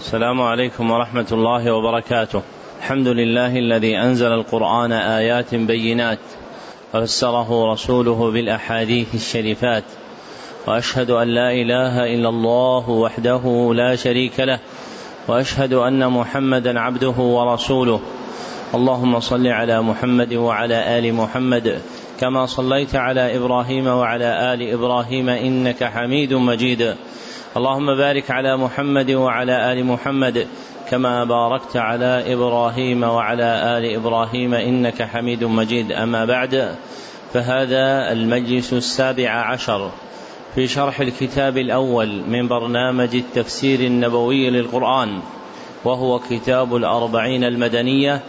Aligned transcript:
السلام 0.00 0.42
عليكم 0.42 0.90
ورحمة 0.90 1.26
الله 1.32 1.70
وبركاته. 1.70 2.42
الحمد 2.78 3.08
لله 3.08 3.58
الذي 3.58 3.98
أنزل 3.98 4.32
القرآن 4.32 4.92
آيات 4.92 5.54
بينات 5.54 6.18
وفسره 6.94 7.72
رسوله 7.72 8.30
بالأحاديث 8.30 9.14
الشريفات 9.14 9.84
وأشهد 10.66 11.10
أن 11.10 11.28
لا 11.28 11.52
إله 11.52 12.14
إلا 12.14 12.28
الله 12.28 12.90
وحده 12.90 13.72
لا 13.74 13.96
شريك 13.96 14.40
له 14.40 14.58
وأشهد 15.28 15.72
أن 15.72 16.08
محمدا 16.08 16.80
عبده 16.80 17.16
ورسوله 17.18 18.00
اللهم 18.74 19.20
صل 19.20 19.46
على 19.46 19.82
محمد 19.82 20.34
وعلى 20.34 20.98
آل 20.98 21.14
محمد 21.14 21.80
كما 22.20 22.46
صليت 22.46 22.94
على 22.94 23.36
إبراهيم 23.36 23.86
وعلى 23.86 24.54
آل 24.54 24.72
إبراهيم 24.72 25.28
إنك 25.28 25.84
حميد 25.84 26.34
مجيد 26.34 26.94
اللهم 27.56 27.96
بارك 27.96 28.30
على 28.30 28.56
محمد 28.56 29.10
وعلى 29.10 29.72
آل 29.72 29.84
محمد 29.84 30.46
كما 30.90 31.24
باركت 31.24 31.76
على 31.76 32.32
إبراهيم 32.34 33.02
وعلى 33.02 33.78
آل 33.78 33.94
إبراهيم 33.94 34.54
إنك 34.54 35.02
حميد 35.02 35.44
مجيد. 35.44 35.92
أما 35.92 36.24
بعد 36.24 36.74
فهذا 37.32 38.12
المجلس 38.12 38.72
السابع 38.72 39.30
عشر 39.30 39.90
في 40.54 40.66
شرح 40.66 41.00
الكتاب 41.00 41.58
الأول 41.58 42.22
من 42.28 42.48
برنامج 42.48 43.14
التفسير 43.14 43.80
النبوي 43.80 44.50
للقرآن 44.50 45.20
وهو 45.84 46.18
كتاب 46.18 46.76
الأربعين 46.76 47.44
المدنية 47.44 48.20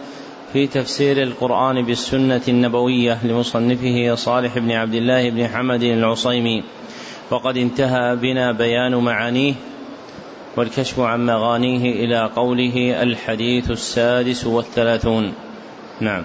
في 0.52 0.66
تفسير 0.66 1.22
القرآن 1.22 1.82
بالسنة 1.84 2.42
النبوية 2.48 3.18
لمصنفه 3.26 4.14
صالح 4.14 4.58
بن 4.58 4.70
عبد 4.70 4.94
الله 4.94 5.30
بن 5.30 5.48
حمد 5.48 5.82
العصيمي. 5.82 6.62
وقد 7.32 7.56
انتهى 7.56 8.16
بنا 8.16 8.52
بيان 8.52 8.94
معانيه 8.94 9.54
والكشف 10.56 11.00
عن 11.00 11.26
مغانيه 11.26 12.04
إلى 12.04 12.30
قوله 12.36 13.02
الحديث 13.02 13.70
السادس 13.70 14.46
والثلاثون. 14.46 15.32
نعم. 16.00 16.24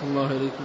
صلى 0.00 0.08
الله 0.10 0.26
عليكم. 0.26 0.64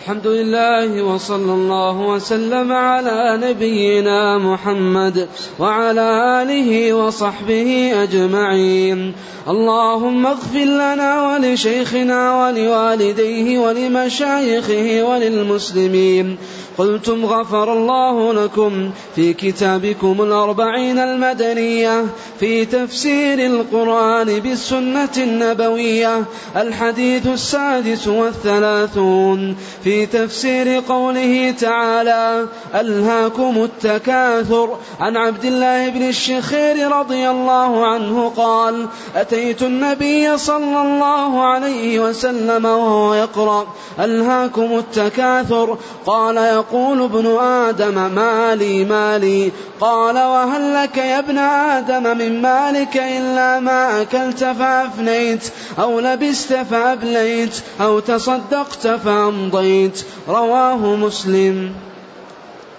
الحمد 0.00 0.26
لله 0.26 1.02
وصلى 1.02 1.52
الله 1.52 2.00
وسلم 2.00 2.72
على 2.72 3.38
نبينا 3.42 4.38
محمد 4.38 5.28
وعلى 5.58 6.42
آله 6.42 6.92
وصحبه 6.94 7.92
أجمعين. 8.02 9.12
اللهم 9.48 10.26
اغفر 10.26 10.64
لنا 10.64 11.32
ولشيخنا 11.32 12.46
ولوالديه 12.46 13.58
ولمشايخه 13.58 15.02
وللمسلمين. 15.02 16.36
قلتم 16.78 17.26
غفر 17.26 17.72
الله 17.72 18.32
لكم 18.32 18.90
في 19.14 19.32
كتابكم 19.32 20.22
الأربعين 20.22 20.98
المدنية 20.98 22.04
في 22.40 22.64
تفسير 22.64 23.46
القرآن 23.46 24.40
بالسنة 24.40 25.08
النبوية 25.16 26.24
الحديث 26.56 27.26
السادس 27.26 28.08
والثلاثون 28.08 29.56
في 29.84 30.06
تفسير 30.06 30.82
قوله 30.88 31.54
تعالى 31.60 32.46
ألهاكم 32.74 33.54
التكاثر 33.64 34.76
عن 35.00 35.16
عبد 35.16 35.44
الله 35.44 35.88
بن 35.88 36.08
الشخير 36.08 36.92
رضي 36.92 37.30
الله 37.30 37.86
عنه 37.86 38.32
قال 38.36 38.86
أتيت 39.16 39.62
النبي 39.62 40.38
صلى 40.38 40.82
الله 40.82 41.42
عليه 41.42 42.00
وسلم 42.00 42.64
وهو 42.64 43.14
يقرأ 43.14 43.66
ألهاكم 44.00 44.78
التكاثر 44.78 45.78
قال 46.06 46.36
يقول 46.36 46.65
ابن 46.72 47.26
آدم 47.40 48.14
مالي 48.14 48.84
مالي 48.84 49.52
قال 49.80 50.14
وهل 50.14 50.74
لك 50.74 50.96
يا 50.96 51.18
ابن 51.18 51.38
آدم 51.38 52.18
من 52.18 52.42
مالك 52.42 52.96
إلا 52.96 53.60
ما 53.60 54.02
أكلت 54.02 54.44
فأفنيت 54.44 55.52
أو 55.78 56.00
لبست 56.00 56.52
فأبليت 56.52 57.62
أو 57.80 58.00
تصدقت 58.00 58.86
فأمضيت. 58.86 60.04
رواه 60.28 60.96
مسلم. 60.96 61.74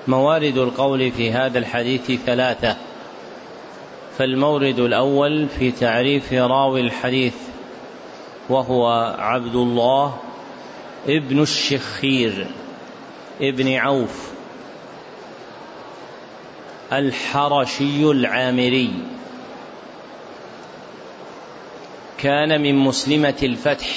موارد 0.07 0.57
القول 0.57 1.11
في 1.11 1.31
هذا 1.31 1.59
الحديث 1.59 2.11
ثلاثة. 2.25 2.75
فالمورد 4.17 4.79
الأول 4.79 5.47
في 5.59 5.71
تعريف 5.71 6.33
راوي 6.33 6.81
الحديث 6.81 7.33
وهو 8.49 9.15
عبد 9.19 9.55
الله 9.55 10.13
ابن 11.07 11.41
الشخير. 11.41 12.47
ابن 13.41 13.73
عوف 13.73 14.31
الحرشي 16.93 18.11
العامري 18.11 18.93
كان 22.17 22.61
من 22.61 22.75
مسلمة 22.75 23.35
الفتح 23.43 23.87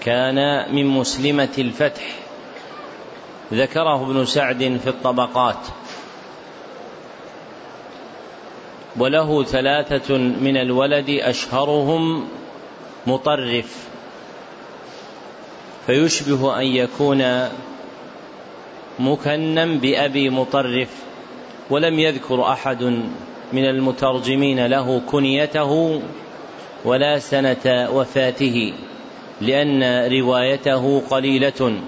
كان 0.00 0.74
من 0.74 0.86
مسلمة 0.86 1.48
الفتح. 1.58 2.02
ذكره 3.52 4.02
ابن 4.02 4.24
سعد 4.24 4.80
في 4.82 4.88
الطبقات. 4.88 5.66
وله 8.96 9.44
ثلاثة 9.44 10.18
من 10.18 10.56
الولد 10.56 11.10
أشهرهم 11.10 12.28
مطرف. 13.06 13.88
فيشبه 15.86 16.60
أن 16.60 16.66
يكون 16.66 17.48
مكنا 18.98 19.64
بأبي 19.64 20.30
مطرف 20.30 20.88
ولم 21.70 21.98
يذكر 21.98 22.52
أحد 22.52 22.82
من 23.52 23.64
المترجمين 23.64 24.66
له 24.66 25.00
كنيته 25.06 26.02
ولا 26.84 27.18
سنة 27.18 27.88
وفاته 27.92 28.72
لأن 29.40 30.08
روايته 30.12 31.02
قليلة. 31.10 31.80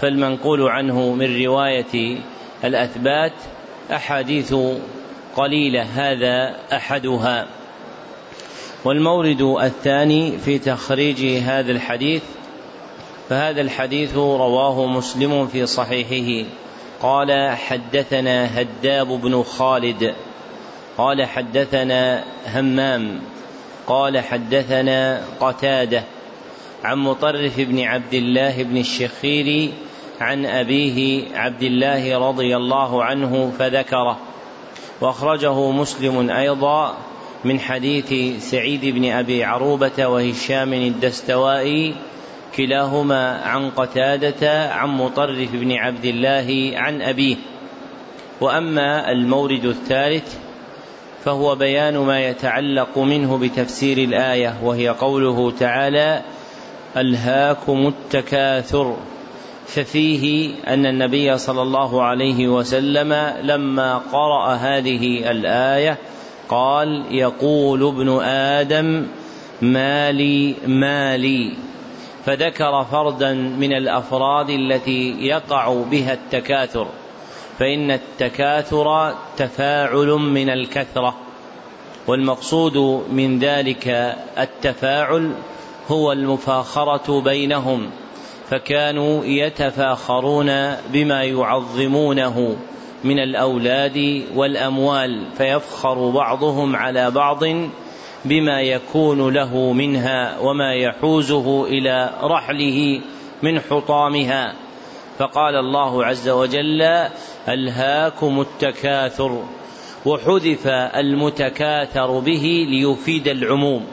فالمنقول 0.00 0.62
عنه 0.62 1.12
من 1.14 1.44
رواية 1.44 2.18
الأثبات 2.64 3.32
أحاديث 3.92 4.54
قليلة 5.36 5.82
هذا 5.82 6.56
أحدها. 6.72 7.46
والمورد 8.84 9.40
الثاني 9.40 10.38
في 10.38 10.58
تخريج 10.58 11.24
هذا 11.42 11.72
الحديث 11.72 12.22
فهذا 13.28 13.60
الحديث 13.60 14.16
رواه 14.16 14.86
مسلم 14.86 15.46
في 15.46 15.66
صحيحه. 15.66 16.48
قال 17.02 17.56
حدثنا 17.56 18.60
هداب 18.60 19.08
بن 19.08 19.42
خالد. 19.42 20.14
قال 20.98 21.24
حدثنا 21.24 22.24
همام. 22.46 23.20
قال 23.86 24.18
حدثنا 24.18 25.22
قتادة. 25.40 26.04
عن 26.84 26.98
مطرف 26.98 27.60
بن 27.60 27.80
عبد 27.80 28.14
الله 28.14 28.62
بن 28.62 28.76
الشخير 28.76 29.70
عن 30.20 30.46
أبيه 30.46 31.24
عبد 31.34 31.62
الله 31.62 32.28
رضي 32.28 32.56
الله 32.56 33.04
عنه 33.04 33.52
فذكره. 33.58 34.18
وأخرجه 35.00 35.70
مسلم 35.70 36.30
أيضا 36.30 36.96
من 37.44 37.60
حديث 37.60 38.40
سعيد 38.50 38.84
بن 38.84 39.10
أبي 39.10 39.44
عروبة 39.44 40.06
وهشام 40.06 40.72
الدستوائي 40.72 41.94
كلاهما 42.56 43.40
عن 43.44 43.70
قتادة 43.70 44.72
عن 44.72 44.88
مطرف 44.88 45.52
بن 45.52 45.72
عبد 45.72 46.04
الله 46.04 46.72
عن 46.74 47.02
أبيه. 47.02 47.36
وأما 48.40 49.12
المورد 49.12 49.64
الثالث 49.64 50.36
فهو 51.24 51.54
بيان 51.54 51.98
ما 51.98 52.20
يتعلق 52.28 52.98
منه 52.98 53.38
بتفسير 53.38 53.98
الآية 53.98 54.54
وهي 54.62 54.88
قوله 54.88 55.50
تعالى 55.50 56.22
ألهاكم 56.96 57.86
التكاثر. 57.86 58.96
ففيه 59.66 60.54
أن 60.66 60.86
النبي 60.86 61.38
صلى 61.38 61.62
الله 61.62 62.02
عليه 62.02 62.48
وسلم 62.48 63.12
لما 63.42 63.98
قرأ 63.98 64.54
هذه 64.54 65.30
الآية 65.30 65.98
قال 66.48 67.04
يقول 67.10 67.86
ابن 67.86 68.22
آدم 68.24 69.06
مالي 69.62 70.54
مالي. 70.66 71.52
فذكر 72.26 72.84
فردا 72.84 73.32
من 73.32 73.72
الأفراد 73.72 74.50
التي 74.50 75.26
يقع 75.26 75.74
بها 75.90 76.12
التكاثر 76.12 76.86
فإن 77.58 77.90
التكاثر 77.90 79.14
تفاعل 79.36 80.08
من 80.08 80.50
الكثرة 80.50 81.14
والمقصود 82.06 82.76
من 83.12 83.38
ذلك 83.38 83.88
التفاعل 84.38 85.34
هو 85.88 86.12
المفاخرة 86.12 87.20
بينهم 87.20 87.90
فكانوا 88.50 89.24
يتفاخرون 89.24 90.74
بما 90.92 91.22
يعظمونه 91.22 92.56
من 93.04 93.18
الأولاد 93.18 94.24
والأموال 94.34 95.26
فيفخر 95.38 96.10
بعضهم 96.10 96.76
على 96.76 97.10
بعض 97.10 97.44
بما 98.24 98.60
يكون 98.60 99.34
له 99.34 99.72
منها 99.72 100.38
وما 100.38 100.74
يحوزه 100.74 101.64
إلى 101.64 102.10
رحله 102.22 103.00
من 103.42 103.60
حطامها. 103.60 104.54
فقال 105.18 105.56
الله 105.56 106.04
عز 106.04 106.28
وجل 106.28 106.82
ألهاكم 107.48 108.40
التكاثر 108.40 109.44
وحذف 110.06 110.66
المتكاثر 110.66 112.18
به 112.18 112.66
ليفيد 112.68 113.28
العموم. 113.28 113.86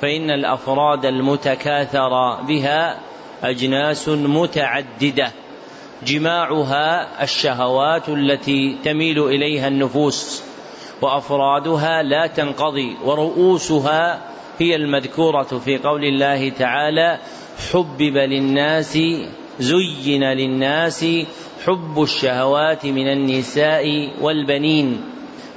فإن 0.00 0.30
الأفراد 0.30 1.04
المتكاثر 1.04 2.42
بها 2.42 3.00
أجناس 3.42 4.08
متعددة 4.08 5.32
جماعها 6.06 7.22
الشهوات 7.22 8.08
التي 8.08 8.78
تميل 8.84 9.18
إليها 9.18 9.68
النفوس. 9.68 10.47
وأفرادها 11.02 12.02
لا 12.02 12.26
تنقضي 12.26 12.96
ورؤوسها 13.04 14.20
هي 14.58 14.76
المذكورة 14.76 15.42
في 15.42 15.78
قول 15.78 16.04
الله 16.04 16.48
تعالى 16.48 17.18
حبب 17.72 18.16
للناس 18.16 18.98
زين 19.58 20.24
للناس 20.24 21.06
حب 21.66 22.02
الشهوات 22.02 22.86
من 22.86 23.08
النساء 23.08 24.10
والبنين 24.20 25.00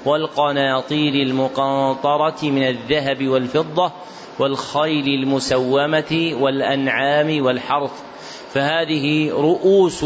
والقناطير 0.05 1.13
المقنطرة 1.13 2.37
من 2.43 2.63
الذهب 2.67 3.27
والفضة 3.27 3.91
والخيل 4.39 5.07
المسومة 5.07 6.35
والأنعام 6.39 7.45
والحرث. 7.45 7.91
فهذه 8.53 9.31
رؤوس 9.31 10.05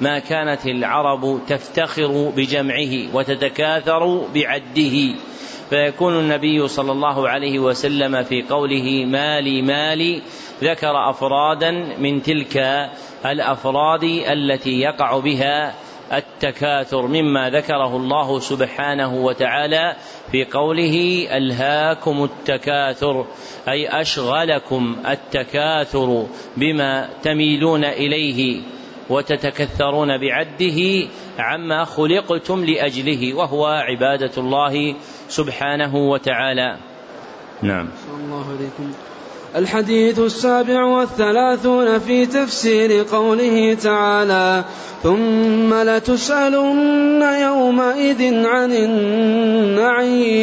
ما 0.00 0.18
كانت 0.18 0.66
العرب 0.66 1.40
تفتخر 1.48 2.32
بجمعه 2.36 3.16
وتتكاثر 3.16 4.26
بعده. 4.34 5.14
فيكون 5.70 6.18
النبي 6.18 6.68
صلى 6.68 6.92
الله 6.92 7.28
عليه 7.28 7.58
وسلم 7.58 8.22
في 8.22 8.42
قوله 8.42 9.04
مالي 9.06 9.62
مالي 9.62 10.22
ذكر 10.62 11.10
أفرادا 11.10 11.70
من 11.98 12.22
تلك 12.22 12.88
الأفراد 13.26 14.04
التي 14.04 14.80
يقع 14.80 15.18
بها 15.18 15.74
التكاثر 16.12 17.06
مما 17.06 17.50
ذكره 17.50 17.96
الله 17.96 18.40
سبحانه 18.40 19.14
وتعالى 19.14 19.96
في 20.32 20.44
قوله 20.44 21.26
ألهاكم 21.36 22.24
التكاثر 22.24 23.26
أي 23.68 23.88
أشغلكم 23.88 24.96
التكاثر 25.08 26.26
بما 26.56 27.08
تميلون 27.22 27.84
إليه. 27.84 28.60
وتتكثرون 29.10 30.18
بعده 30.18 31.08
عما 31.38 31.84
خلقتم 31.84 32.64
لأجله 32.64 33.34
وهو 33.34 33.66
عبادة 33.66 34.32
الله 34.38 34.94
سبحانه 35.28 35.96
وتعالى. 35.96 36.76
نعم. 37.62 37.88
الله 38.24 38.44
عليكم. 38.48 39.09
الحديث 39.56 40.18
السابع 40.18 40.84
والثلاثون 40.84 41.98
في 41.98 42.26
تفسير 42.26 43.04
قوله 43.12 43.76
تعالى 43.82 44.64
ثم 45.02 45.74
لتسألن 45.74 47.22
يومئذ 47.22 48.46
عن 48.46 48.72
النعيم. 49.80 50.40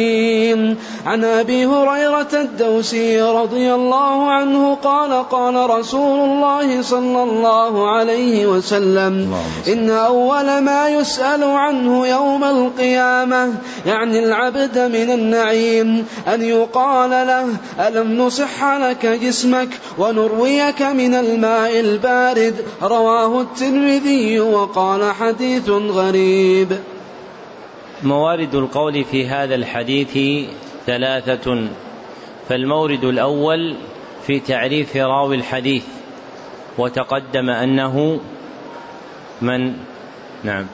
عن 1.06 1.24
أبي 1.24 1.66
هريرة 1.66 2.28
الدوسي 2.34 3.22
رضي 3.22 3.74
الله 3.74 4.30
عنه 4.30 4.74
قال 4.74 5.28
قال 5.28 5.70
رسول 5.70 6.18
الله 6.20 6.82
صلى 6.82 7.22
الله 7.22 7.90
عليه 7.90 8.46
وسلم 8.46 9.34
إن 9.68 9.90
أول 9.90 10.58
ما 10.58 10.88
يسأل 10.88 11.44
عنه 11.44 12.06
يوم 12.06 12.44
القيامة 12.44 13.52
يعني 13.86 14.24
العبد 14.24 14.78
من 14.78 15.10
النعيم 15.10 16.06
أن 16.34 16.42
يقال 16.42 17.10
له 17.10 17.46
ألم 17.88 18.18
نصح 18.18 18.64
لك 18.64 18.97
جسمك 19.06 19.68
ونرويك 19.98 20.82
من 20.82 21.14
الماء 21.14 21.80
البارد. 21.80 22.54
رواه 22.82 23.40
الترمذي 23.40 24.40
وقال 24.40 25.12
حديث 25.14 25.70
غريب. 25.70 26.78
موارد 28.02 28.54
القول 28.54 29.04
في 29.04 29.26
هذا 29.26 29.54
الحديث 29.54 30.46
ثلاثة. 30.86 31.68
فالمورد 32.48 33.04
الأول 33.04 33.76
في 34.26 34.40
تعريف 34.40 34.96
راوي 34.96 35.36
الحديث 35.36 35.84
وتقدم 36.78 37.50
أنه 37.50 38.20
من 39.42 39.76
نعم. 40.44 40.66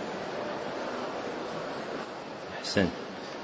أحسن 2.61 2.88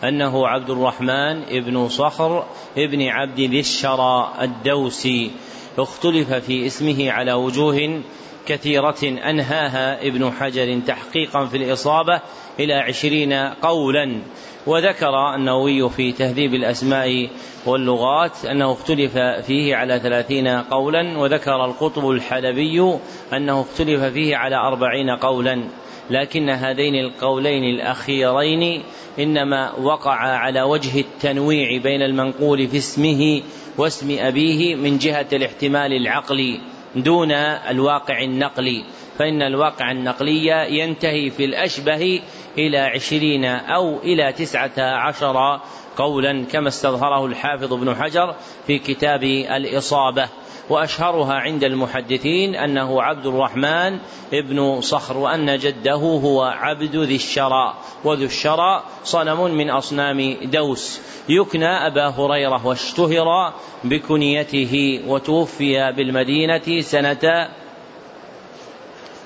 أنه 0.04 0.46
عبد 0.46 0.70
الرحمن 0.70 1.42
ابن 1.42 1.88
صخر 1.88 2.44
ابن 2.78 3.02
عبد 3.02 3.40
ذي 3.40 3.60
الشرى 3.60 4.32
الدوسي 4.40 5.30
اختلف 5.78 6.32
في 6.32 6.66
اسمه 6.66 7.10
على 7.10 7.32
وجوه 7.32 8.02
كثيرة 8.46 8.98
أنهاها 9.02 10.06
ابن 10.06 10.30
حجر 10.30 10.80
تحقيقا 10.86 11.46
في 11.46 11.56
الإصابة 11.56 12.20
إلى 12.60 12.74
عشرين 12.74 13.32
قولا. 13.62 14.22
وذكر 14.66 15.34
النووي 15.34 15.90
في 15.90 16.12
تهذيب 16.12 16.54
الأسماء 16.54 17.30
واللغات 17.66 18.44
أنه 18.44 18.72
اختلف 18.72 19.18
فيه 19.18 19.76
على 19.76 19.98
ثلاثين 19.98 20.48
قولا 20.48 21.18
وذكر 21.18 21.64
القطب 21.64 22.10
الحلبي 22.10 22.98
أنه 23.32 23.60
اختلف 23.60 24.02
فيه 24.02 24.36
على 24.36 24.56
أربعين 24.56 25.10
قولا. 25.10 25.64
لكن 26.10 26.50
هذين 26.50 26.94
القولين 26.94 27.64
الأخيرين 27.64 28.82
إنما 29.18 29.72
وقع 29.72 30.14
على 30.14 30.62
وجه 30.62 31.00
التنويع 31.00 31.78
بين 31.82 32.02
المنقول 32.02 32.68
في 32.68 32.76
اسمه 32.76 33.42
واسم 33.78 34.16
أبيه 34.20 34.74
من 34.74 34.98
جهة 34.98 35.26
الاحتمال 35.32 35.92
العقلي 35.92 36.60
دون 36.96 37.32
الواقع 37.32 38.20
النقلي 38.20 38.84
فإن 39.18 39.42
الواقع 39.42 39.90
النقلي 39.90 40.46
ينتهي 40.78 41.30
في 41.30 41.44
الأشبه 41.44 42.20
إلى 42.58 42.78
عشرين 42.78 43.44
أو 43.44 43.98
إلى 43.98 44.32
تسعة 44.32 44.72
عشر 44.78 45.60
قولا 45.96 46.44
كما 46.44 46.68
استظهره 46.68 47.26
الحافظ 47.26 47.72
ابن 47.72 47.94
حجر 47.94 48.34
في 48.66 48.78
كتاب 48.78 49.22
الإصابة. 49.24 50.28
وأشهرها 50.70 51.34
عند 51.34 51.64
المحدثين 51.64 52.54
أنه 52.54 53.02
عبد 53.02 53.26
الرحمن 53.26 53.98
ابن 54.32 54.80
صخر 54.80 55.16
وأن 55.16 55.58
جده 55.58 55.94
هو 55.94 56.42
عبد 56.42 56.96
ذي 56.96 57.14
الشرى 57.14 57.74
وذو 58.04 58.24
الشرى 58.24 58.82
صنم 59.04 59.54
من 59.54 59.70
أصنام 59.70 60.36
دوس. 60.42 61.00
يكنى 61.28 61.86
أبا 61.86 62.08
هريرة 62.08 62.66
واشتهر 62.66 63.52
بكنيته 63.84 65.02
وتوفي 65.06 65.92
بالمدينة 65.92 66.80
سنة 66.80 67.48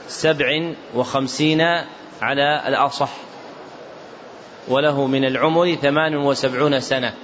سبع 0.09 0.73
وخمسين 0.95 1.61
على 2.23 2.63
الأصح. 2.69 3.11
وله 4.69 5.07
من 5.07 5.25
العمر 5.25 5.75
ثمان 5.75 6.17
وسبعون 6.17 6.81
سنة. 6.81 7.15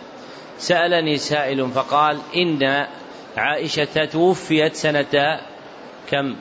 سألني 0.59 1.17
سائل 1.17 1.71
فقال 1.71 2.19
إن 2.37 2.87
عائشة 3.37 4.05
توفيت 4.05 4.75
سنة 4.75 5.41
كم؟ 6.11 6.37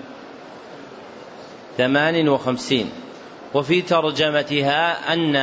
ثمان 1.77 2.29
وخمسين. 2.29 2.89
وفي 3.53 3.81
ترجمتها 3.81 5.13
أن 5.13 5.36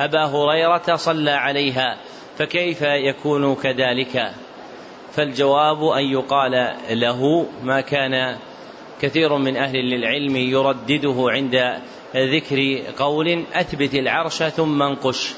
أبا 0.00 0.24
هريرة 0.24 0.96
صلى 0.96 1.30
عليها 1.30 1.96
فكيف 2.38 2.82
يكون 2.82 3.54
كذلك؟ 3.54 4.32
فالجواب 5.12 5.84
أن 5.84 6.04
يقال 6.04 6.74
له 6.90 7.46
ما 7.62 7.80
كان 7.80 8.36
كثير 9.02 9.36
من 9.38 9.56
أهل 9.56 9.94
العلم 9.94 10.36
يردده 10.36 11.14
عند 11.18 11.80
ذكر 12.16 12.82
قول 12.98 13.44
أثبت 13.54 13.94
العرش 13.94 14.42
ثم 14.42 14.82
انقش. 14.82 15.32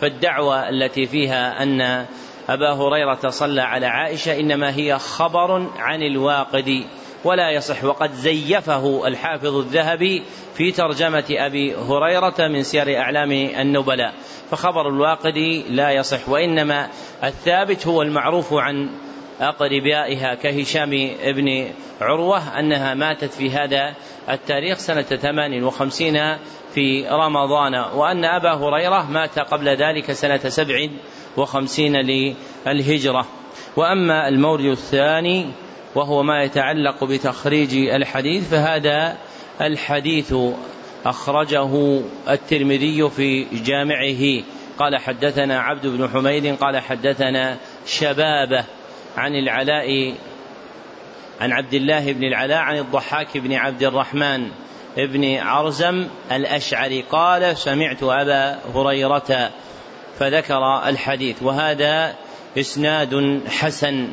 فالدعوة 0.00 0.68
التي 0.68 1.06
فيها 1.06 1.62
أن 1.62 2.06
أبا 2.48 2.72
هريرة 2.72 3.28
صلى 3.28 3.62
على 3.62 3.86
عائشة 3.86 4.40
إنما 4.40 4.76
هي 4.76 4.98
خبر 4.98 5.66
عن 5.78 6.02
الواقد 6.02 6.84
ولا 7.24 7.50
يصح. 7.50 7.84
وقد 7.84 8.12
زيفه 8.12 9.06
الحافظ 9.06 9.56
الذهبي 9.56 10.22
في 10.54 10.72
ترجمة 10.72 11.24
أبي 11.30 11.74
هريرة 11.74 12.48
من 12.48 12.62
سير 12.62 12.98
أعلام 12.98 13.32
النبلاء. 13.32 14.14
فخبر 14.50 14.88
الواقد 14.88 15.38
لا 15.68 15.90
يصح 15.90 16.28
وإنما 16.28 16.88
الثابت 17.24 17.86
هو 17.86 18.02
المعروف 18.02 18.52
عن 18.52 18.90
أقربائها 19.40 20.34
كهشام 20.34 20.90
بن 21.24 21.70
عروة 22.00 22.58
أنها 22.58 22.94
ماتت 22.94 23.32
في 23.32 23.50
هذا 23.50 23.94
التاريخ 24.30 24.78
سنة 24.78 25.02
ثمان 25.02 25.64
وخمسين 25.64 26.36
في 26.74 27.08
رمضان 27.08 27.74
وأن 27.74 28.24
أبا 28.24 28.52
هريرة 28.52 29.10
مات 29.10 29.38
قبل 29.38 29.68
ذلك 29.68 30.12
سنة 30.12 30.38
سبع 30.38 30.88
وخمسين 31.36 31.96
للهجرة. 31.96 33.26
وأما 33.76 34.28
المورد 34.28 34.64
الثاني 34.64 35.46
وهو 35.94 36.22
ما 36.22 36.42
يتعلق 36.42 37.04
بتخريج 37.04 37.74
الحديث 37.74 38.50
فهذا 38.50 39.16
الحديث 39.60 40.34
أخرجه 41.06 42.00
الترمذي 42.28 43.10
في 43.10 43.46
جامعه. 43.52 44.44
قال 44.78 44.96
حدثنا 44.96 45.60
عبد 45.60 45.86
بن 45.86 46.08
حميد 46.08 46.56
قال 46.56 46.78
حدثنا 46.78 47.56
شبابة 47.86 48.64
عن 49.16 49.34
العلاء 49.34 50.14
عن 51.40 51.52
عبد 51.52 51.74
الله 51.74 52.12
بن 52.12 52.24
العلاء 52.24 52.58
عن 52.58 52.78
الضحاك 52.78 53.38
بن 53.38 53.52
عبد 53.52 53.82
الرحمن 53.82 54.50
بن 54.96 55.36
عرزم 55.36 56.08
الأشعري. 56.32 57.02
قال 57.02 57.56
سمعت 57.56 58.02
أبا 58.02 58.58
هريرة 58.74 59.50
فذكر 60.18 60.88
الحديث. 60.88 61.42
وهذا 61.42 62.14
إسناد 62.58 63.40
حسن. 63.48 64.08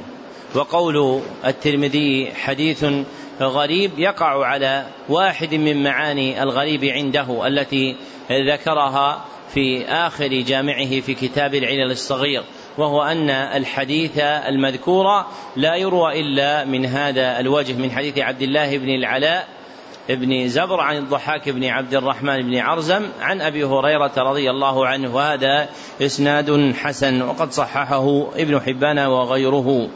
وقول 0.55 1.22
الترمذي 1.46 2.31
حديث 2.36 2.86
غريب 3.41 3.91
يقع 4.00 4.46
على 4.46 4.86
واحد 5.10 5.55
من 5.55 5.84
معاني 5.84 6.43
الغريب 6.43 6.86
عنده 6.86 7.48
التي 7.48 7.96
ذكرها 8.31 9.25
في 9.53 9.86
آخر 9.86 10.27
جامعه 10.27 11.00
في 11.00 11.13
كتاب 11.13 11.55
العلل 11.55 11.91
الصغير 11.91 12.43
وهو 12.77 13.01
أن 13.01 13.29
الحديث 13.29 14.20
المذكور 14.20 15.25
لا 15.55 15.75
يروى 15.75 16.20
إلا 16.20 16.65
من 16.65 16.86
هذا 16.86 17.39
الوجه 17.39 17.74
من 17.74 17.91
حديث 17.91 18.17
عبد 18.17 18.41
الله 18.41 18.77
بن 18.77 18.89
العلاء 18.89 19.48
بن 20.10 20.48
زبر 20.48 20.79
عن 20.79 20.98
الضحاك 20.98 21.50
بن 21.50 21.65
عبد 21.65 21.93
الرحمن 21.93 22.41
بن 22.41 22.58
عرزم 22.58 23.01
عن 23.22 23.41
أبي 23.41 23.63
هريرة 23.63 24.12
رضي 24.17 24.50
الله 24.50 24.88
عنه 24.88 25.15
وهذا 25.15 25.70
إسناد 26.01 26.74
حسن 26.75 27.22
وقد 27.22 27.51
صححه 27.51 28.27
ابن 28.36 28.60
حبان 28.60 29.00
وغيره. 29.00 29.89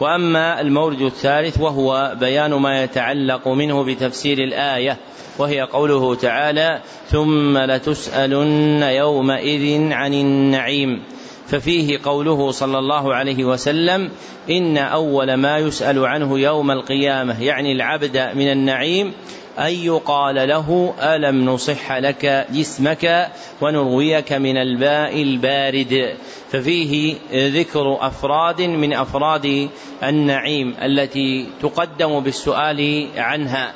وأما 0.00 0.60
المورد 0.60 1.00
الثالث 1.00 1.60
وهو 1.60 2.16
بيان 2.20 2.54
ما 2.54 2.82
يتعلق 2.82 3.48
منه 3.48 3.84
بتفسير 3.84 4.38
الآية 4.38 4.96
وهي 5.38 5.60
قوله 5.60 6.14
تعالى 6.14 6.80
ثم 7.08 7.58
لتسألن 7.58 8.82
يومئذ 8.82 9.92
عن 9.92 10.14
النعيم 10.14 11.02
ففيه 11.48 11.98
قوله 12.04 12.50
صلى 12.50 12.78
الله 12.78 13.14
عليه 13.14 13.44
وسلم 13.44 14.10
إن 14.50 14.78
أول 14.78 15.34
ما 15.34 15.58
يسأل 15.58 16.06
عنه 16.06 16.38
يوم 16.38 16.70
القيامة 16.70 17.42
يعني 17.42 17.72
العبد 17.72 18.16
من 18.34 18.50
النعيم 18.52 19.12
أن 19.58 19.72
يقال 19.72 20.34
له 20.34 20.94
ألم 21.00 21.44
نصح 21.44 21.92
لك 21.92 22.46
جسمك 22.52 23.30
ونرويك 23.60 24.32
من 24.32 24.56
الماء 24.56 25.22
البارد. 25.22 26.16
ففيه 26.50 27.14
ذكر 27.32 27.98
أفراد 28.00 28.62
من 28.62 28.94
أفراد 28.94 29.68
النعيم 30.02 30.74
التي 30.82 31.46
تقدم 31.62 32.20
بالسؤال 32.20 33.08
عنها. 33.16 33.72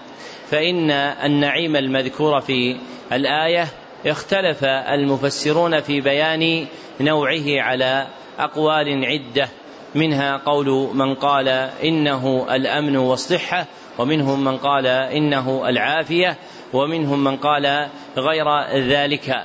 فإن 0.50 0.90
النعيم 0.90 1.76
المذكور 1.76 2.40
في 2.40 2.76
الآية 3.12 3.66
اختلف 4.06 4.64
المفسرون 4.64 5.80
في 5.80 6.00
بيان 6.00 6.66
نوعه 7.00 7.44
على 7.46 8.06
أقوال 8.38 9.04
عدة. 9.04 9.48
منها 9.94 10.36
قول 10.36 10.90
من 10.94 11.14
قال 11.14 11.48
إنه 11.84 12.46
الأمن 12.50 12.96
والصحة 12.96 13.66
ومنهم 13.98 14.44
من 14.44 14.56
قال 14.56 14.86
إنه 14.86 15.68
العافية 15.68 16.36
ومنهم 16.72 17.24
من 17.24 17.36
قال 17.36 17.88
غير 18.16 18.46
ذلك. 18.74 19.36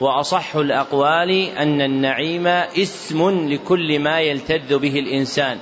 وأصح 0.00 0.56
الأقوال 0.56 1.30
أن 1.56 1.80
النعيم 1.80 2.46
اسم 2.46 3.48
لكل 3.48 3.98
ما 3.98 4.20
يلتذ 4.20 4.78
به 4.78 4.98
الإنسان. 4.98 5.58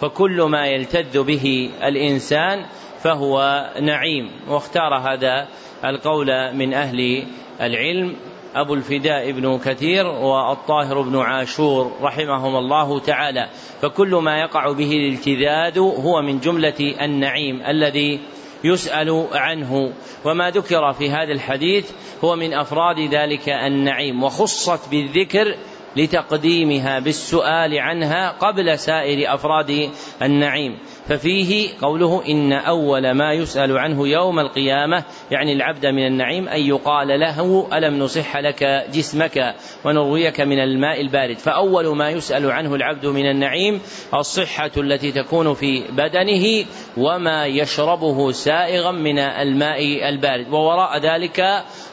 فكل 0.00 0.42
ما 0.42 0.66
يلتذ 0.66 1.22
به 1.22 1.70
الإنسان 1.82 2.66
فهو 3.02 3.66
نعيم. 3.80 4.30
واختار 4.48 4.94
هذا 4.94 5.48
القول 5.84 6.54
من 6.54 6.74
أهل 6.74 7.26
العلم 7.62 8.16
أبو 8.54 8.74
الفداء 8.74 9.32
بن 9.32 9.58
كثير 9.58 10.06
والطاهر 10.06 11.00
بن 11.00 11.18
عاشور 11.18 11.92
رحمهم 12.02 12.56
الله 12.56 12.98
تعالى. 12.98 13.48
فكل 13.82 14.14
ما 14.14 14.40
يقع 14.40 14.72
به 14.72 14.92
الالتذاذ 14.92 15.78
هو 15.78 16.22
من 16.22 16.40
جملة 16.40 16.94
النعيم 17.00 17.62
الذي 17.68 18.20
يسأل 18.64 19.26
عنه. 19.32 19.92
وما 20.24 20.50
ذكر 20.50 20.92
في 20.92 21.10
هذا 21.10 21.32
الحديث 21.32 21.90
هو 22.24 22.36
من 22.36 22.54
أفراد 22.54 23.00
ذلك 23.00 23.48
النعيم 23.48 24.22
وخصت 24.22 24.90
بالذكر 24.90 25.54
لتقديمها 25.96 26.98
بالسؤال 26.98 27.78
عنها 27.78 28.30
قبل 28.30 28.78
سائر 28.78 29.34
أفراد 29.34 29.90
النعيم. 30.22 30.78
ففيه 31.08 31.68
قوله 31.80 32.22
إن 32.28 32.52
أول 32.52 33.10
ما 33.10 33.32
يسأل 33.32 33.78
عنه 33.78 34.08
يوم 34.08 34.38
القيامة 34.38 35.04
يعني 35.32 35.52
العبد 35.52 35.86
من 35.86 36.06
النعيم 36.06 36.48
أن 36.48 36.60
يقال 36.60 37.20
له 37.20 37.68
ألم 37.72 37.98
نصح 37.98 38.36
لك 38.36 38.86
جسمك 38.92 39.54
ونرويك 39.84 40.40
من 40.40 40.58
الماء 40.58 41.00
البارد؟ 41.00 41.38
فأول 41.38 41.96
ما 41.96 42.10
يسأل 42.10 42.50
عنه 42.50 42.74
العبد 42.74 43.06
من 43.06 43.30
النعيم 43.30 43.80
الصحة 44.14 44.70
التي 44.76 45.12
تكون 45.12 45.54
في 45.54 45.84
بدنه 45.90 46.64
وما 46.96 47.46
يشربه 47.46 48.32
سائغا 48.32 48.90
من 48.90 49.18
الماء 49.18 50.08
البارد. 50.08 50.48
ووراء 50.48 50.98
ذلك 50.98 51.40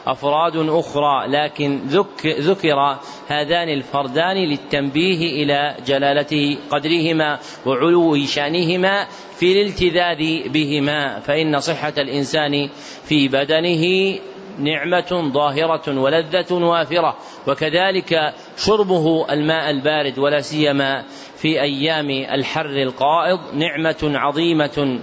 أفراد 0.06 0.56
أخرى 0.56 1.26
لكن 1.28 1.80
ذكر 2.24 2.98
هذان 3.28 3.68
الفردان 3.68 4.36
للتنبيه 4.36 5.42
إلى 5.42 5.76
جلالة 5.86 6.56
قدرهما 6.70 7.38
وعلو 7.66 8.26
شأنهما 8.26 9.06
في 9.40 9.52
الالتذاذ 9.52 10.48
بهما 10.48 11.20
فإن 11.20 11.60
صحة 11.60 11.92
الإنسان 11.98 12.68
في 13.04 13.28
بدنه 13.28 14.14
نعمة 14.58 15.30
ظاهرة 15.32 16.00
ولذة 16.00 16.52
وافرة 16.52 17.16
وكذلك 17.46 18.34
شربه 18.56 19.32
الماء 19.32 19.70
البارد 19.70 20.18
ولا 20.18 20.40
سيما 20.40 21.04
في 21.36 21.60
أيام 21.60 22.10
الحر 22.10 22.66
القائض 22.82 23.40
نعمة 23.54 23.96
عظيمة 24.02 25.00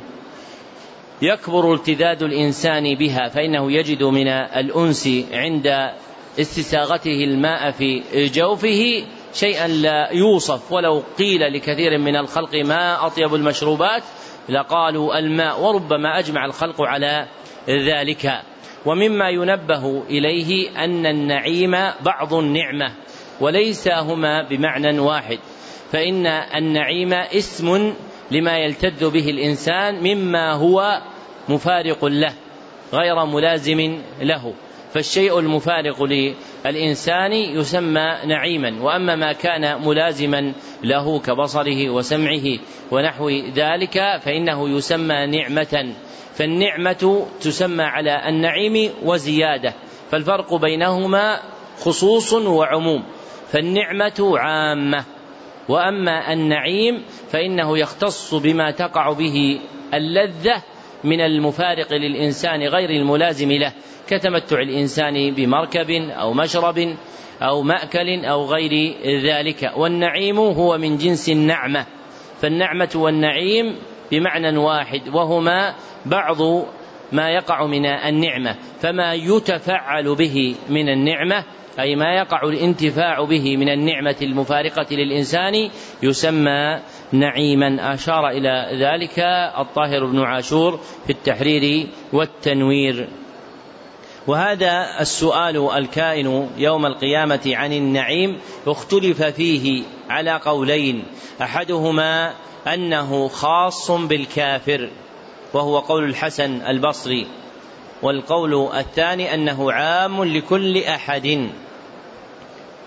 يكبر 1.21 1.73
التذاذ 1.73 2.23
الإنسان 2.23 2.95
بها 2.95 3.29
فإنه 3.29 3.71
يجد 3.71 4.03
من 4.03 4.27
الأنس 4.27 5.09
عند 5.33 5.91
استساغته 6.39 7.23
الماء 7.23 7.71
في 7.71 8.03
جوفه 8.13 9.03
شيئا 9.33 9.67
لا 9.67 10.09
يوصف 10.11 10.71
ولو 10.71 11.03
قيل 11.17 11.53
لكثير 11.53 11.97
من 11.97 12.15
الخلق 12.15 12.55
ما 12.55 13.05
أطيب 13.05 13.35
المشروبات 13.35 14.03
لقالوا 14.49 15.19
الماء 15.19 15.61
وربما 15.61 16.19
أجمع 16.19 16.45
الخلق 16.45 16.81
على 16.81 17.27
ذلك. 17.69 18.41
ومما 18.85 19.29
ينبه 19.29 20.03
إليه 20.09 20.83
أن 20.83 21.05
النعيم 21.05 21.71
بعض 22.01 22.33
النعمة 22.33 22.91
وليس 23.41 23.87
هما 23.87 24.43
بمعنى 24.49 24.99
واحد 24.99 25.39
فإن 25.91 26.25
النعيم 26.27 27.13
اسم 27.13 27.93
لما 28.31 28.57
يلتذ 28.57 29.09
به 29.09 29.29
الإنسان 29.29 29.95
مما 30.03 30.51
هو 30.51 31.01
مفارق 31.49 32.05
له 32.05 32.33
غير 32.93 33.25
ملازم 33.25 34.01
له. 34.21 34.53
فالشيء 34.93 35.39
المفارق 35.39 36.03
للإنسان 36.03 37.33
يسمى 37.33 38.17
نعيما 38.25 38.83
وأما 38.83 39.15
ما 39.15 39.33
كان 39.33 39.87
ملازما 39.87 40.53
له 40.83 41.19
كبصره 41.19 41.89
وسمعه 41.89 42.59
ونحو 42.91 43.29
ذلك 43.55 44.19
فإنه 44.21 44.69
يسمى 44.69 45.25
نعمة. 45.25 45.93
فالنعمة 46.37 47.25
تسمى 47.41 47.83
على 47.83 48.29
النعيم 48.29 48.91
وزيادة 49.03 49.73
فالفرق 50.11 50.53
بينهما 50.53 51.39
خصوص 51.79 52.33
وعموم 52.33 53.03
فالنعمة 53.51 54.33
عامة 54.37 55.05
وأما 55.69 56.33
النعيم 56.33 57.03
فإنه 57.31 57.77
يختص 57.77 58.33
بما 58.33 58.71
تقع 58.71 59.11
به 59.11 59.59
اللذة 59.93 60.63
من 61.03 61.21
المفارق 61.21 61.93
للإنسان 61.93 62.63
غير 62.63 62.89
الملازم 62.89 63.51
له 63.51 63.73
كتمتع 64.07 64.61
الإنسان 64.61 65.33
بمركب 65.33 65.89
أو 65.91 66.33
مشرب 66.33 66.95
أو 67.41 67.61
مأكل 67.61 68.25
أو 68.25 68.45
غير 68.45 68.93
ذلك. 69.23 69.71
والنعيم 69.77 70.37
هو 70.39 70.77
من 70.77 70.97
جنس 70.97 71.29
النعمة. 71.29 71.85
فالنعمة 72.41 72.89
والنعيم 72.95 73.75
بمعنى 74.11 74.57
واحد 74.57 75.01
وهما 75.13 75.75
بعض 76.05 76.41
ما 77.11 77.29
يقع 77.29 77.65
من 77.65 77.85
النعمة. 77.85 78.55
فما 78.79 79.13
يتفعل 79.13 80.15
به 80.15 80.55
من 80.69 80.89
النعمة 80.89 81.43
أي 81.79 81.95
ما 81.95 82.15
يقع 82.15 82.43
الانتفاع 82.43 83.23
به 83.23 83.57
من 83.57 83.69
النعمة 83.69 84.15
المفارقة 84.21 84.85
للإنسان 84.91 85.69
يسمى 86.03 86.79
نعيما. 87.11 87.93
أشار 87.93 88.29
إلى 88.29 88.69
ذلك 88.73 89.19
الطاهر 89.59 90.05
بن 90.05 90.19
عاشور 90.19 90.77
في 90.77 91.09
التحرير 91.09 91.87
والتنوير. 92.13 93.07
وهذا 94.27 95.01
السؤال 95.01 95.71
الكائن 95.71 96.49
يوم 96.57 96.85
القيامة 96.85 97.41
عن 97.45 97.73
النعيم 97.73 98.39
اختلف 98.67 99.23
فيه 99.23 99.83
على 100.09 100.31
قولين. 100.45 101.03
أحدهما 101.41 102.33
أنه 102.67 103.27
خاص 103.27 103.91
بالكافر 103.91 104.89
وهو 105.53 105.79
قول 105.79 106.03
الحسن 106.03 106.61
البصري. 106.61 107.27
والقول 108.01 108.77
الثاني 108.77 109.33
أنه 109.33 109.71
عام 109.71 110.23
لكل 110.23 110.77
أحد 110.83 111.49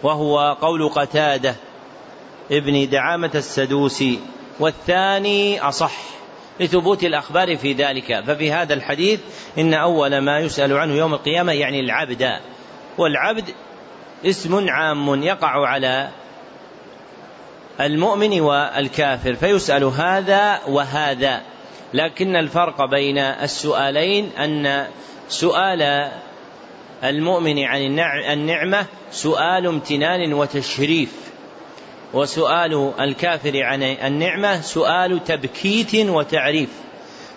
وهو 0.02 0.56
قول 0.60 0.88
قتادة 0.88 1.54
ابن 2.50 2.88
دعامة 2.88 3.30
السدوسي. 3.34 4.18
والثاني 4.60 5.60
أصح. 5.60 6.19
لثبوت 6.60 7.04
الأخبار 7.04 7.56
في 7.56 7.72
ذلك. 7.72 8.20
ففي 8.26 8.52
هذا 8.52 8.74
الحديث 8.74 9.20
إن 9.58 9.74
أول 9.74 10.18
ما 10.18 10.38
يسأل 10.38 10.76
عنه 10.76 10.94
يوم 10.94 11.14
القيامة 11.14 11.52
يعني 11.52 11.80
العبد. 11.80 12.38
والعبد 12.98 13.44
اسم 14.26 14.68
عام 14.68 15.22
يقع 15.22 15.66
على 15.66 16.08
المؤمن 17.80 18.40
والكافر 18.40 19.34
فيسأل 19.34 19.84
هذا 19.84 20.60
وهذا. 20.68 21.40
لكن 21.94 22.36
الفرق 22.36 22.84
بين 22.84 23.18
السؤالين 23.18 24.30
أن 24.38 24.86
سؤال 25.28 26.10
المؤمن 27.04 27.64
عن 27.64 27.80
النعمة 28.32 28.86
سؤال 29.10 29.66
امتنان 29.66 30.32
وتشريف. 30.32 31.29
وسؤال 32.14 32.92
الكافر 33.00 33.62
عن 33.62 33.82
النعمة 33.82 34.60
سؤال 34.60 35.24
تبكيت 35.24 35.94
وتعريف 35.94 36.70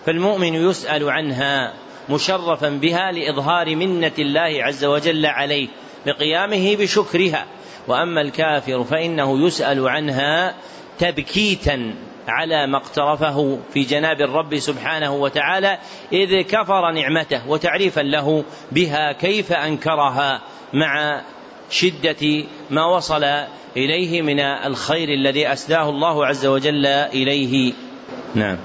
فالمؤمن 0.06 0.54
يسأل 0.54 1.10
عنها 1.10 1.72
مشرفا 2.10 2.68
بها 2.68 3.12
لإظهار 3.12 3.76
منة 3.76 4.12
الله 4.18 4.64
عز 4.64 4.84
وجل 4.84 5.26
عليه 5.26 5.68
بقيامه 6.06 6.76
بشكرها 6.76 7.46
وأما 7.88 8.20
الكافر 8.20 8.84
فإنه 8.84 9.46
يسأل 9.46 9.88
عنها 9.88 10.54
تبكيتا 10.98 11.94
على 12.28 12.66
ما 12.66 12.76
اقترفه 12.76 13.58
في 13.74 13.82
جناب 13.82 14.20
الرب 14.20 14.58
سبحانه 14.58 15.14
وتعالى 15.14 15.78
إذ 16.12 16.40
كفر 16.40 16.90
نعمته 16.90 17.48
وتعريفا 17.48 18.00
له 18.00 18.44
بها 18.72 19.12
كيف 19.12 19.52
أنكرها 19.52 20.42
مع 20.72 21.22
شدة 21.70 22.44
ما 22.70 22.84
وصل 22.86 23.24
إليه 23.76 24.22
من 24.22 24.40
الخير 24.40 25.08
الذي 25.08 25.52
أسداه 25.52 25.88
الله 25.88 26.26
عز 26.26 26.46
وجل 26.46 26.86
إليه. 26.86 27.72
نعم. 28.34 28.56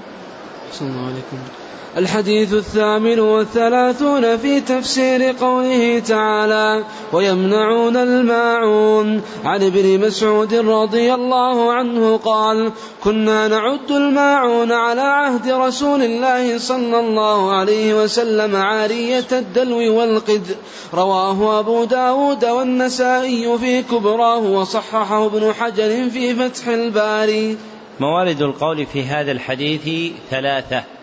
السلام 0.70 1.04
عليكم. 1.04 1.59
الحديث 1.96 2.54
الثامن 2.54 3.20
والثلاثون 3.20 4.36
في 4.36 4.60
تفسير 4.60 5.34
قوله 5.40 5.98
تعالى 5.98 6.84
ويمنعون 7.12 7.96
الماعون 7.96 9.22
عن 9.44 9.62
ابن 9.62 10.06
مسعود 10.06 10.54
رضي 10.54 11.14
الله 11.14 11.72
عنه 11.72 12.16
قال 12.16 12.72
كنا 13.04 13.48
نعد 13.48 13.90
الماعون 13.90 14.72
على 14.72 15.00
عهد 15.00 15.50
رسول 15.50 16.02
الله 16.02 16.58
صلى 16.58 17.00
الله 17.00 17.52
عليه 17.52 18.02
وسلم 18.02 18.56
عارية 18.56 19.28
الدلو 19.32 19.98
والقدر 19.98 20.54
رواه 20.94 21.60
أبو 21.60 21.84
داود 21.84 22.44
والنسائي 22.44 23.58
في 23.58 23.82
كبراه 23.82 24.38
وصححه 24.38 25.26
ابن 25.26 25.52
حجر 25.52 26.10
في 26.10 26.34
فتح 26.34 26.68
الباري. 26.68 27.56
موارد 28.00 28.42
القول 28.42 28.86
في 28.86 29.02
هذا 29.02 29.32
الحديث 29.32 30.12
ثلاثة. 30.30 30.99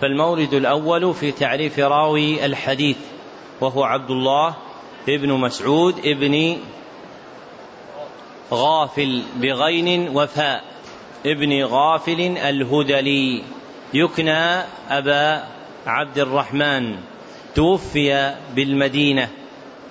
فالمورد 0.00 0.54
الأول 0.54 1.14
في 1.14 1.32
تعريف 1.32 1.78
راوي 1.78 2.44
الحديث 2.46 2.96
وهو 3.60 3.84
عبد 3.84 4.10
الله 4.10 4.54
ابن 5.08 5.32
مسعود 5.32 5.98
ابن 6.04 6.58
غافل 8.52 9.22
بغين 9.36 10.16
وفاء 10.16 10.64
ابن 11.26 11.64
غافل 11.64 12.20
الهدلي 12.20 13.42
يكنى 13.94 14.62
أبا 14.90 15.44
عبد 15.86 16.18
الرحمن 16.18 16.96
توفي 17.54 18.34
بالمدينة 18.54 19.28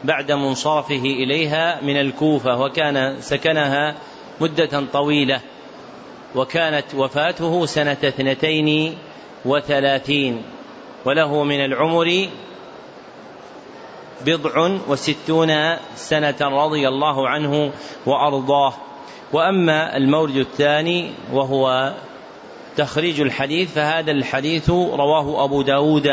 بعد 0.04 0.32
منصرفه 0.32 1.02
إليها 1.06 1.82
من 1.82 1.98
الكوفة 1.98 2.62
وكان 2.62 3.22
سكنها 3.22 3.96
مدة 4.42 4.86
طويلة 4.94 5.42
وكانت 6.36 6.96
وفاته 6.96 7.66
سنة 7.66 7.98
اثنتين 8.04 8.98
وثلاثين 9.46 10.44
وله 11.06 11.44
من 11.44 11.66
العمر 11.66 12.28
بضع 14.26 14.78
وستون 14.88 15.76
سنة 15.96 16.36
رضي 16.42 16.88
الله 16.88 17.30
عنه 17.30 17.72
وأرضاه. 18.06 18.74
وأما 19.34 19.98
المورد 19.98 20.36
الثاني 20.36 21.12
وهو 21.34 21.94
تخريج 22.78 23.22
الحديث 23.22 23.74
فهذا 23.74 24.12
الحديث 24.12 24.70
رواه 24.70 25.44
أبو 25.44 25.62
داود 25.62 26.10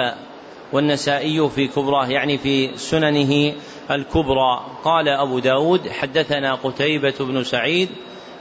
والنسائي 0.73 1.49
في 1.49 1.67
كبراه 1.67 2.07
يعني 2.07 2.39
في 2.39 2.77
سننه 2.77 3.53
الكبرى. 3.91 4.67
قال 4.85 5.09
أبو 5.09 5.39
داود 5.39 5.89
حدثنا 5.89 6.55
قتيبة 6.55 7.15
بن 7.21 7.45
سعيد 7.45 7.89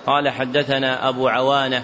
قال 0.06 0.30
حدثنا 0.30 1.10
أبو 1.10 1.28
عوانة 1.28 1.84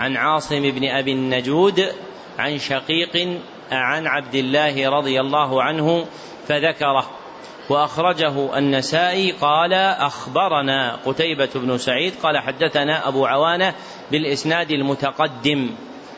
عن 0.00 0.16
عاصم 0.16 0.70
بن 0.70 0.88
أبي 0.88 1.12
النجود 1.12 1.92
عن 2.38 2.58
شقيق 2.58 3.38
عن 3.72 4.06
عبد 4.06 4.34
الله 4.34 4.90
رضي 4.90 5.20
الله 5.20 5.62
عنه 5.62 6.06
فذكره. 6.48 7.10
وأخرجه 7.68 8.58
النسائي 8.58 9.32
قال 9.32 9.72
أخبرنا 9.72 10.98
قتيبة 11.06 11.48
بن 11.54 11.78
سعيد 11.78 12.12
قال 12.22 12.38
حدثنا 12.38 13.08
أبو 13.08 13.26
عوانة 13.26 13.74
بالإسناد 14.10 14.70
المتقدم 14.70 15.70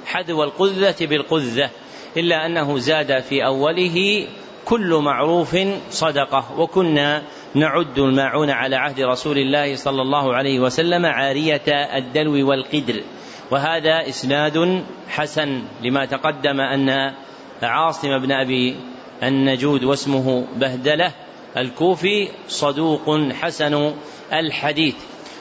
حذو 0.07 0.43
القذة 0.43 1.07
بالقذة 1.07 1.71
إلا 2.17 2.47
أنه 2.47 2.79
زاد 2.79 3.21
في 3.21 3.47
أوله 3.47 4.27
كل 4.65 4.95
معروف 4.95 5.57
صدقة 5.91 6.45
وكنا 6.59 7.23
نعد 7.55 7.99
الماعون 7.99 8.51
على 8.51 8.77
عهد 8.77 9.01
رسول 9.01 9.39
الله 9.39 9.77
صلى 9.77 10.03
الله 10.03 10.35
عليه 10.35 10.61
وسلم 10.61 11.07
عارية 11.07 11.69
الدلو 11.69 12.49
والقدر. 12.49 13.03
وهذا 13.51 14.09
إسناد 14.09 14.85
حسن 15.09 15.63
لما 15.83 16.05
تقدم 16.05 16.61
أن 16.61 17.15
عاصم 17.63 18.19
بن 18.19 18.33
أبي 18.33 18.77
النجود 19.23 19.85
واسمه 19.85 20.47
بهدلة 20.57 21.13
الكوفي 21.57 22.29
صدوق 22.49 23.33
حسن 23.33 23.95
الحديث. 24.33 24.95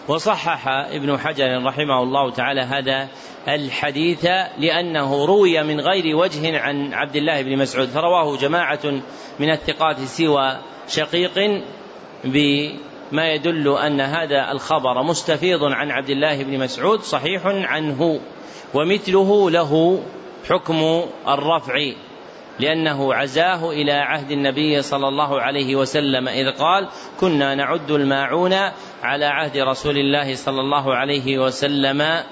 وصحح 0.08 0.68
ابن 0.68 1.18
حجر 1.18 1.64
رحمه 1.66 2.04
الله 2.04 2.32
تعالى 2.32 2.62
هذا 2.62 3.08
الحديث 3.48 4.26
لأنه 4.58 5.26
روي 5.26 5.64
من 5.64 5.80
غير 5.80 6.16
وجه 6.16 6.60
عن 6.60 6.94
عبد 6.94 7.16
الله 7.16 7.42
بن 7.42 7.58
مسعود 7.58 7.88
فرواه 7.88 8.38
جماعة 8.38 9.02
من 9.40 9.52
الثقات 9.52 10.00
سوى 10.00 10.58
شقيق 10.88 11.64
ما 13.12 13.32
يدل 13.32 13.78
أن 13.78 14.02
هذا 14.02 14.52
الخبر 14.52 15.04
مستفيض 15.04 15.64
عن 15.64 15.92
عبد 15.92 16.10
الله 16.10 16.44
بن 16.44 16.60
مسعود 16.60 17.02
صحيح 17.02 17.42
عنه 17.46 18.20
ومثله 18.74 19.52
له 19.52 20.04
حكم 20.50 21.04
الرفع 21.28 21.74
لأنه 22.60 23.14
عزاه 23.14 23.72
إلى 23.72 23.92
عهد 23.92 24.32
النبي 24.32 24.82
صلى 24.82 25.08
الله 25.08 25.42
عليه 25.42 25.76
وسلم 25.76 26.28
إذ 26.28 26.52
قال 26.52 26.88
كنا 27.20 27.56
نعد 27.56 27.92
الماعون 27.92 28.54
على 29.04 29.26
عهد 29.26 29.58
رسول 29.58 29.98
الله 29.98 30.36
صلى 30.36 30.62
الله 30.62 30.96
عليه 30.96 31.40
وسلم 31.40 32.24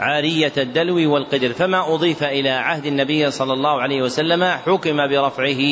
عارية 0.00 0.52
الدلو 0.56 1.14
والقدر 1.14 1.52
فما 1.52 1.94
أضيف 1.94 2.24
إلى 2.24 2.50
عهد 2.50 2.86
النبي 2.86 3.30
صلى 3.30 3.52
الله 3.52 3.82
عليه 3.82 4.02
وسلم 4.02 4.44
حكم 4.44 4.96
برفعه 5.08 5.62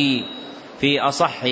في 0.80 1.00
أصح 1.00 1.44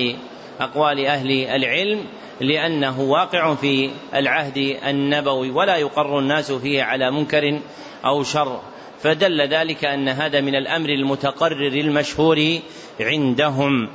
أقوال 0.59 1.05
أهل 1.05 1.31
العلم 1.31 2.05
لأنه 2.41 3.01
واقع 3.01 3.55
في 3.55 3.89
العهد 4.15 4.77
النبوي 4.87 5.49
ولا 5.51 5.77
يقر 5.77 6.19
الناس 6.19 6.51
فيه 6.51 6.83
على 6.83 7.11
منكر 7.11 7.59
أو 8.05 8.23
شر. 8.23 8.61
فدل 8.99 9.41
ذلك 9.41 9.85
أن 9.85 10.09
هذا 10.09 10.41
من 10.41 10.55
الأمر 10.55 10.89
المتقرر 10.89 11.67
المشهور 11.67 12.59
عندهم. 12.99 13.89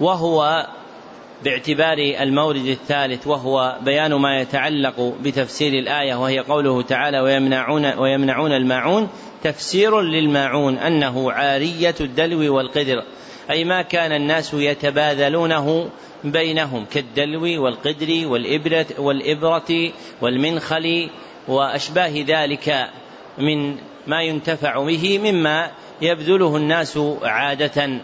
وهو 0.00 0.66
باعتبار 1.44 1.98
المورد 1.98 2.66
الثالث 2.66 3.26
وهو 3.26 3.78
بيان 3.82 4.14
ما 4.14 4.40
يتعلق 4.40 5.14
بتفسير 5.22 5.72
الآية 5.72 6.14
وهي 6.14 6.38
قوله 6.38 6.82
تعالى 6.82 7.20
ويمنعون 7.20 7.98
ويمنعون 7.98 8.52
الماعون 8.52 9.08
تفسير 9.42 10.00
للماعون 10.00 10.78
أنه 10.78 11.32
عارية 11.32 11.94
الدلو 12.00 12.56
والقدر. 12.56 13.02
أي 13.50 13.64
ما 13.64 13.82
كان 13.82 14.12
الناس 14.12 14.54
يتباذلونه 14.54 15.90
بينهم 16.24 16.84
كالدلو 16.84 17.64
والقدر 17.64 18.26
والإبرة, 18.26 18.86
والإبرة 18.98 19.92
والمنخل 20.20 21.10
وأشباه 21.48 22.24
ذلك 22.26 22.88
من 23.38 23.76
ما 24.06 24.22
ينتفع 24.22 24.84
به 24.84 25.18
مما 25.18 25.70
يبذله 26.02 26.56
الناس 26.56 26.98
عادة. 27.22 28.00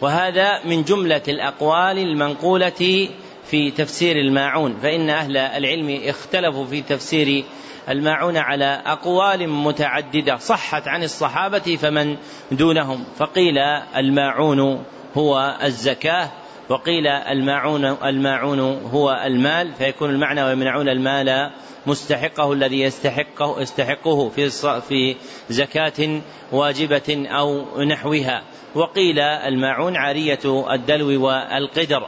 وهذا 0.00 0.64
من 0.64 0.82
جملة 0.82 1.22
الأقوال 1.28 1.98
المنقولة 1.98 3.08
في 3.50 3.70
تفسير 3.70 4.16
الماعون 4.16 4.78
فإن 4.82 5.10
أهل 5.10 5.36
العلم 5.36 6.00
اختلفوا 6.04 6.66
في 6.66 6.82
تفسير 6.82 7.44
الماعون 7.88 8.36
على 8.36 8.82
أقوال 8.86 9.48
متعددة 9.48 10.36
صحت 10.36 10.88
عن 10.88 11.02
الصحابة 11.02 11.78
فمن 11.80 12.16
دونهم. 12.52 13.04
فقيل 13.16 13.58
الماعون 13.96 14.84
هو 15.16 15.58
الزكاة 15.62 16.30
وقيل 16.68 17.06
الماعون 17.06 17.84
الماعون 17.84 18.60
هو 18.92 19.22
المال 19.26 19.74
فيكون 19.74 20.10
المعنى 20.10 20.44
ويمنعون 20.44 20.88
المال 20.88 21.50
مستحقه 21.86 22.52
الذي 22.52 22.80
يستحقه 22.80 23.60
يستحقه 23.60 24.28
في 24.28 24.50
في 24.88 25.16
زكاة 25.50 26.20
واجبة 26.52 27.26
أو 27.30 27.82
نحوها. 27.82 28.42
وقيل 28.74 29.18
الماعون 29.18 29.96
عارية 29.96 30.72
الدلو 30.74 31.26
والقدر. 31.26 32.06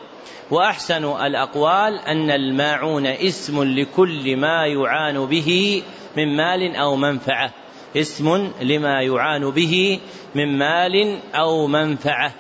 وأحسن 0.50 1.04
الأقوال 1.04 1.98
أن 1.98 2.30
الماعون 2.30 3.06
اسم 3.06 3.62
لكل 3.62 4.36
ما 4.36 4.66
يعان 4.66 5.26
به 5.26 5.82
من 6.16 6.36
مال 6.36 6.76
أو 6.76 6.96
منفعة. 6.96 7.52
اسم 7.96 8.52
لما 8.60 9.02
يعان 9.02 9.50
به 9.50 10.00
من 10.34 10.58
مال 10.58 11.18
أو 11.34 11.66
منفعة. 11.66 12.32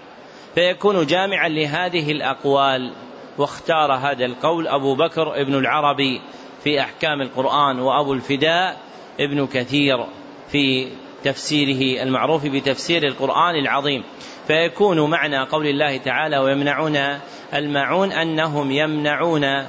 فيكون 0.54 1.06
جامعا 1.06 1.48
لهذه 1.48 2.12
الأقوال. 2.12 2.92
واختار 3.38 3.92
هذا 3.92 4.24
القول 4.24 4.68
أبو 4.68 4.94
بكر 4.94 5.40
ابن 5.40 5.54
العربي 5.54 6.20
في 6.64 6.80
أحكام 6.80 7.20
القرآن 7.20 7.78
وأبو 7.78 8.12
الفداء 8.12 8.76
ابن 9.20 9.46
كثير 9.46 10.06
في 10.48 10.88
تفسيره 11.24 12.02
المعروف 12.02 12.46
بتفسير 12.46 13.06
القرآن 13.06 13.54
العظيم. 13.54 14.04
فيكون 14.46 15.10
معنى 15.10 15.38
قول 15.38 15.66
الله 15.66 15.96
تعالى 15.96 16.38
ويمنعون 16.38 16.96
الماعون 17.54 18.12
أنهم 18.12 18.70
يمنعون 18.70 19.66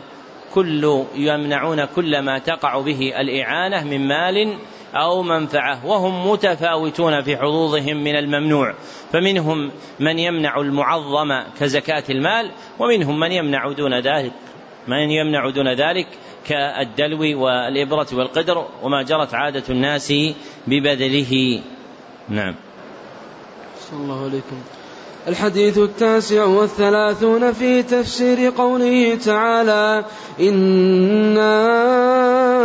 كل 0.53 1.03
يمنعون 1.15 1.85
كل 1.85 2.19
ما 2.19 2.39
تقع 2.39 2.81
به 2.81 3.13
الإعانة 3.19 3.83
من 3.83 4.07
مال 4.07 4.57
أو 4.95 5.23
منفعة 5.23 5.85
وهم 5.85 6.31
متفاوتون 6.31 7.21
في 7.21 7.37
حظوظهم 7.37 7.97
من 7.97 8.15
الممنوع. 8.15 8.73
فمنهم 9.13 9.71
من 9.99 10.19
يمنع 10.19 10.61
المعظم 10.61 11.43
كزكاة 11.59 12.03
المال 12.09 12.51
ومنهم 12.79 13.19
من 13.19 13.31
يمنع 13.31 13.71
دون 13.71 13.99
ذلك 13.99 14.33
من 14.87 15.11
يمنع 15.11 15.49
دون 15.49 15.73
ذلك 15.73 16.07
كالدلو 16.47 17.43
والإبرة 17.43 18.07
والقدر 18.13 18.65
وما 18.83 19.03
جرت 19.03 19.33
عادة 19.33 19.63
الناس 19.69 20.13
ببذله. 20.67 21.61
نعم. 22.29 22.55
صلى 23.89 23.99
الله 23.99 24.23
عليكم. 24.23 24.55
الحديث 25.27 25.77
التاسع 25.77 26.45
والثلاثون 26.45 27.53
في 27.53 27.83
تفسير 27.83 28.53
قوله 28.57 29.15
تعالى 29.15 30.05
إنا 30.39 31.41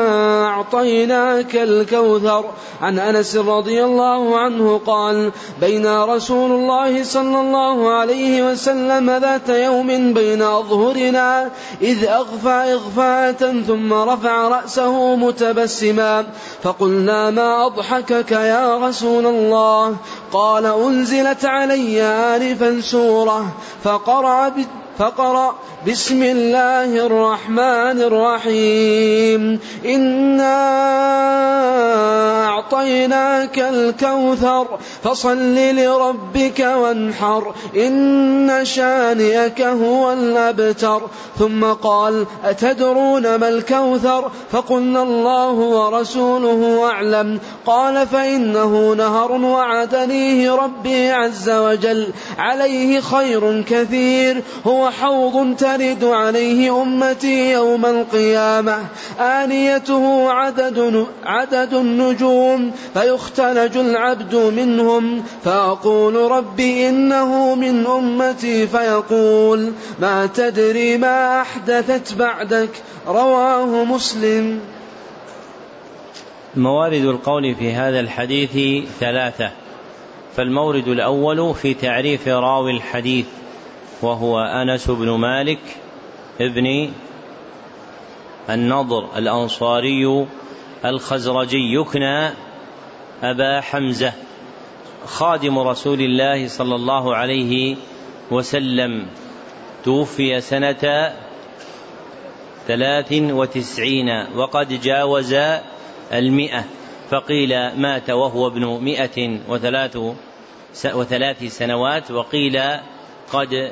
أعطيناك 0.07 1.57
الكوثر. 1.57 2.45
عن 2.83 2.99
أنس 2.99 3.37
رضي 3.37 3.85
الله 3.85 4.39
عنه 4.39 4.81
قال 4.87 5.33
بين 5.61 5.87
رسول 6.03 6.51
الله 6.51 7.05
صلى 7.05 7.41
الله 7.41 7.91
عليه 7.91 8.53
وسلم 8.53 9.11
ذات 9.11 9.49
يوم 9.49 10.15
بين 10.15 10.43
أظهرنا 10.43 11.51
إذ 11.83 12.05
أغفى 12.05 12.49
إغفاءة 12.49 13.63
ثم 13.67 13.93
رفع 13.93 14.49
رأسه 14.49 15.17
متبسما 15.17 16.27
فقلنا 16.63 17.31
ما 17.31 17.67
أضحكك 17.67 18.31
يا 18.31 18.89
رسول 18.89 19.27
الله؟ 19.27 19.97
قال 20.33 20.67
أنزلت 20.67 21.45
علي 21.45 22.03
آنفا 22.03 22.81
سورة 22.81 23.47
فقرأ 23.85 24.53
فقرأ 24.99 25.55
بسم 25.89 26.23
الله 26.23 27.07
الرحمن 27.07 27.99
الرحيم. 28.01 29.61
إنا 29.85 30.57
أعطيناك 32.73 33.59
الكوثر 33.59 34.67
فصل 35.05 35.55
لربك 35.55 36.61
وانحر 36.61 37.55
إن 37.77 38.61
شانئك 38.63 39.61
هو 39.63 40.13
الأبتر. 40.13 41.03
ثم 41.39 41.65
قال 41.65 42.27
أتدرون 42.45 43.35
ما 43.35 43.49
الكوثر؟ 43.49 44.31
فقلنا 44.53 45.03
الله 45.03 45.51
ورسوله 45.51 46.91
أعلم. 46.91 47.41
قال 47.67 48.07
فإنه 48.07 48.95
نهر 48.95 49.33
وعدنيه 49.33 50.53
ربي 50.53 51.11
عز 51.11 51.51
وجل. 51.51 52.07
عليه 52.39 53.01
خير 53.01 53.63
كثير 53.63 54.43
هو 54.67 54.91
حوض 54.91 55.57
ترد 55.57 56.05
عليه 56.05 56.83
أمتي 56.83 57.53
يوم 57.53 57.87
القيامة. 57.87 58.79
آنيته 59.21 60.31
عدد, 60.31 61.07
عدد 61.25 61.75
النجوم. 61.75 62.56
فيختلج 62.95 63.77
العبد 63.77 64.35
منهم 64.35 65.23
فأقول 65.45 66.15
رب 66.31 66.61
إنه 66.61 67.55
من 67.55 67.87
أمتي 67.87 68.67
فيقول 68.67 69.73
ما 70.01 70.27
تدري 70.27 70.99
ما 70.99 71.41
أحدثت 71.41 72.15
بعدك 72.15 72.71
رواه 73.07 73.85
مسلم. 73.85 74.61
موارد 76.57 77.05
القول 77.05 77.55
في 77.55 77.73
هذا 77.73 78.01
الحديث 78.01 78.85
ثلاثة 79.01 79.51
فالمورد 80.37 80.89
الأول 80.89 81.55
في 81.55 81.75
تعريف 81.75 82.29
راوي 82.29 82.71
الحديث 82.71 83.27
وهو 84.03 84.41
أنس 84.41 84.91
بن 84.91 85.11
مالك 85.11 85.61
ابن 86.41 86.91
النضر 88.51 89.09
الأنصاري 89.17 90.27
الخزرجي 90.85 91.75
يكنى 91.75 92.31
أبا 93.23 93.61
حمزة 93.61 94.13
خادم 95.07 95.59
رسول 95.59 96.01
الله 96.01 96.49
صلى 96.49 96.75
الله 96.75 97.17
عليه 97.17 97.77
وسلم. 98.31 99.07
توفي 99.85 100.41
سنة 100.41 101.13
ثلاث 102.67 103.13
وتسعين 103.13 104.09
وقد 104.37 104.81
جاوز 104.81 105.35
المئة 106.13 106.65
فقيل 107.11 107.51
مات 107.77 108.11
وهو 108.11 108.47
ابن 108.47 108.67
مئة 108.67 109.39
وثلاث 109.49 109.99
وثلاث 110.85 111.45
سنوات 111.45 112.11
وقيل 112.11 112.61
قد 113.33 113.71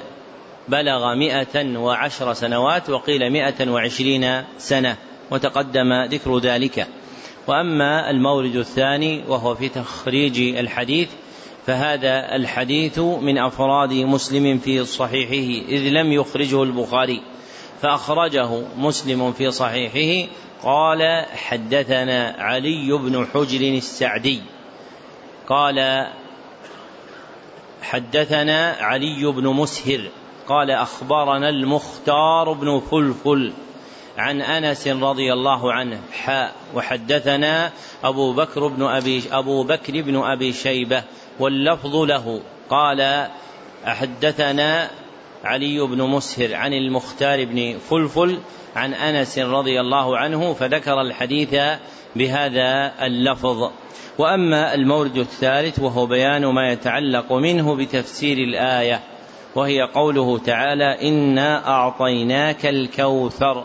بلغ 0.68 1.14
مئة 1.14 1.78
وعشر 1.78 2.32
سنوات 2.32 2.90
وقيل 2.90 3.30
مئة 3.30 3.70
وعشرين 3.70 4.42
سنة 4.58 4.96
وتقدم 5.30 6.04
ذكر 6.04 6.38
ذلك. 6.38 6.86
وأما 7.46 8.10
المورد 8.10 8.56
الثاني 8.56 9.24
وهو 9.28 9.54
في 9.54 9.68
تخريج 9.68 10.56
الحديث 10.56 11.08
فهذا 11.66 12.36
الحديث 12.36 12.98
من 12.98 13.38
أفراد 13.38 13.92
مسلم 13.92 14.58
في 14.58 14.84
صحيحه 14.84 15.68
إذ 15.68 15.80
لم 15.80 16.12
يخرجه 16.12 16.62
البخاري 16.62 17.22
فأخرجه 17.82 18.62
مسلم 18.76 19.32
في 19.32 19.50
صحيحه 19.50 20.30
قال 20.62 21.26
حدثنا 21.36 22.36
علي 22.38 22.92
بن 22.92 23.26
حجر 23.34 23.60
السعدي 23.60 24.40
قال 25.48 26.06
حدثنا 27.82 28.76
علي 28.80 29.26
بن 29.26 29.46
مسهر 29.46 30.00
قال 30.48 30.70
أخبرنا 30.70 31.48
المختار 31.48 32.52
بن 32.52 32.80
فلفل 32.90 33.52
عن 34.18 34.40
أنس 34.40 34.88
رضي 34.88 35.32
الله 35.32 35.72
عنه 35.72 36.00
حاء 36.12 36.52
وحدثنا 36.74 37.72
أبو 38.04 38.32
بكر 38.32 38.66
بن 38.66 38.82
أبي 38.82 39.22
أبو 39.32 39.62
بكر 39.64 40.02
بن 40.02 40.16
أبي 40.16 40.52
شيبة 40.52 41.02
واللفظ 41.40 41.96
له. 41.96 42.40
قال 42.70 43.28
حدثنا 43.84 44.90
علي 45.44 45.80
بن 45.80 46.02
مسهر 46.02 46.54
عن 46.54 46.72
المختار 46.72 47.44
بن 47.44 47.78
فلفل 47.90 48.38
عن 48.76 48.94
أنس 48.94 49.38
رضي 49.38 49.80
الله 49.80 50.18
عنه 50.18 50.52
فذكر 50.54 51.00
الحديث 51.00 51.54
بهذا 52.16 52.92
اللفظ. 53.02 53.70
وأما 54.18 54.74
المورد 54.74 55.16
الثالث 55.16 55.78
وهو 55.78 56.06
بيان 56.06 56.46
ما 56.46 56.72
يتعلق 56.72 57.32
منه 57.32 57.74
بتفسير 57.74 58.38
الآية 58.38 59.00
وهي 59.54 59.82
قوله 59.82 60.38
تعالى 60.38 61.08
انا 61.08 61.68
اعطيناك 61.68 62.66
الكوثر. 62.66 63.64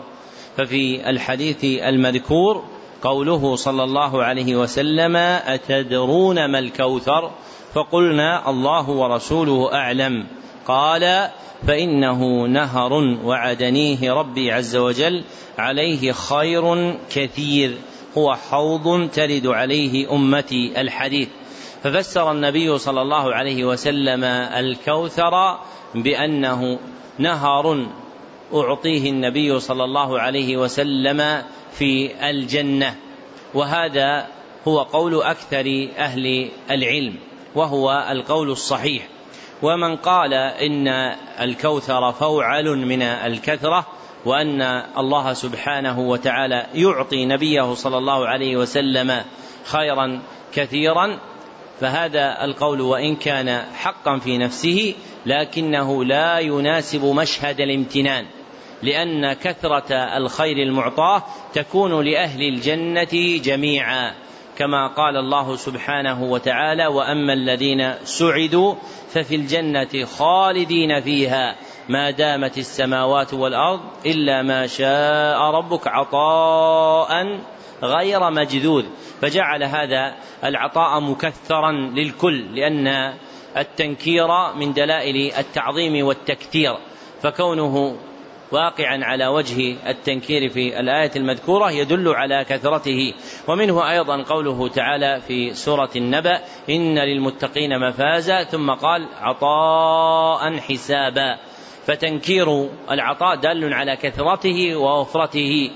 ففي 0.56 1.10
الحديث 1.10 1.64
المذكور 1.64 2.64
قوله 3.02 3.56
صلى 3.56 3.84
الله 3.84 4.22
عليه 4.24 4.56
وسلم 4.56 5.16
أتدرون 5.16 6.44
ما 6.44 6.58
الكوثر؟ 6.58 7.30
فقلنا 7.74 8.50
الله 8.50 8.90
ورسوله 8.90 9.74
أعلم. 9.74 10.26
قال 10.66 11.28
فإنه 11.66 12.46
نهر 12.46 12.92
وعدنيه 13.24 14.12
ربي 14.12 14.52
عز 14.52 14.76
وجل 14.76 15.24
عليه 15.58 16.12
خير 16.12 16.94
كثير 17.10 17.76
هو 18.18 18.34
حوض 18.34 19.10
ترد 19.10 19.46
عليه 19.46 20.12
أمتي 20.12 20.80
الحديث. 20.80 21.28
ففسر 21.82 22.32
النبي 22.32 22.78
صلى 22.78 23.02
الله 23.02 23.34
عليه 23.34 23.64
وسلم 23.64 24.24
الكوثر 24.24 25.58
بأنه 25.94 26.78
نهر 27.18 27.86
أعطيه 28.54 29.10
النبي 29.10 29.60
صلى 29.60 29.84
الله 29.84 30.20
عليه 30.20 30.56
وسلم 30.56 31.42
في 31.72 32.10
الجنة. 32.30 32.94
وهذا 33.54 34.26
هو 34.68 34.82
قول 34.82 35.22
أكثر 35.22 35.88
أهل 35.98 36.50
العلم 36.70 37.14
وهو 37.54 38.06
القول 38.10 38.50
الصحيح. 38.50 39.08
ومن 39.62 39.96
قال 39.96 40.34
إن 40.34 40.88
الكوثر 41.40 42.12
فوعل 42.12 42.76
من 42.76 43.02
الكثرة 43.02 43.86
وأن 44.24 44.62
الله 44.98 45.32
سبحانه 45.32 46.00
وتعالى 46.00 46.66
يعطي 46.74 47.26
نبيه 47.26 47.74
صلى 47.74 47.98
الله 47.98 48.26
عليه 48.26 48.56
وسلم 48.56 49.24
خيرا 49.64 50.20
كثيرا 50.54 51.18
فهذا 51.80 52.44
القول 52.44 52.80
وإن 52.80 53.16
كان 53.16 53.62
حقا 53.74 54.18
في 54.18 54.38
نفسه 54.38 54.94
لكنه 55.26 56.04
لا 56.04 56.38
يناسب 56.38 57.04
مشهد 57.04 57.60
الامتنان. 57.60 58.26
لأن 58.82 59.32
كثرة 59.32 59.94
الخير 59.94 60.56
المعطاه 60.56 61.22
تكون 61.54 62.04
لأهل 62.04 62.42
الجنة 62.42 63.38
جميعا 63.44 64.14
كما 64.58 64.86
قال 64.86 65.16
الله 65.16 65.56
سبحانه 65.56 66.22
وتعالى 66.22 66.86
وأما 66.86 67.32
الذين 67.32 67.94
سعدوا 68.04 68.74
ففي 69.08 69.34
الجنة 69.34 70.04
خالدين 70.04 71.00
فيها 71.00 71.56
ما 71.88 72.10
دامت 72.10 72.58
السماوات 72.58 73.34
والأرض 73.34 73.80
إلا 74.06 74.42
ما 74.42 74.66
شاء 74.66 75.40
ربك 75.40 75.88
عطاء 75.88 77.40
غير 77.82 78.30
مجذوذ. 78.30 78.84
فجعل 79.22 79.64
هذا 79.64 80.14
العطاء 80.44 81.00
مكثرا 81.00 81.72
للكل 81.72 82.54
لأن 82.54 83.14
التنكير 83.56 84.54
من 84.54 84.72
دلائل 84.72 85.32
التعظيم 85.38 86.06
والتكثير 86.06 86.76
فكونه 87.22 87.96
واقعا 88.52 89.04
على 89.04 89.26
وجه 89.26 89.76
التنكير 89.90 90.48
في 90.48 90.80
الآية 90.80 91.10
المذكورة 91.16 91.70
يدل 91.70 92.08
على 92.08 92.44
كثرته. 92.48 93.14
ومنه 93.48 93.90
أيضا 93.90 94.22
قوله 94.22 94.68
تعالى 94.68 95.20
في 95.28 95.54
سورة 95.54 95.90
النبأ 95.96 96.40
إن 96.70 96.98
للمتقين 96.98 97.78
مفازا 97.78 98.44
ثم 98.44 98.70
قال 98.70 99.08
عطاء 99.20 100.56
حسابا. 100.56 101.38
فتنكير 101.86 102.68
العطاء 102.90 103.36
دال 103.36 103.74
على 103.74 103.96
كثرته 103.96 104.76
ووفرته. 104.76 105.70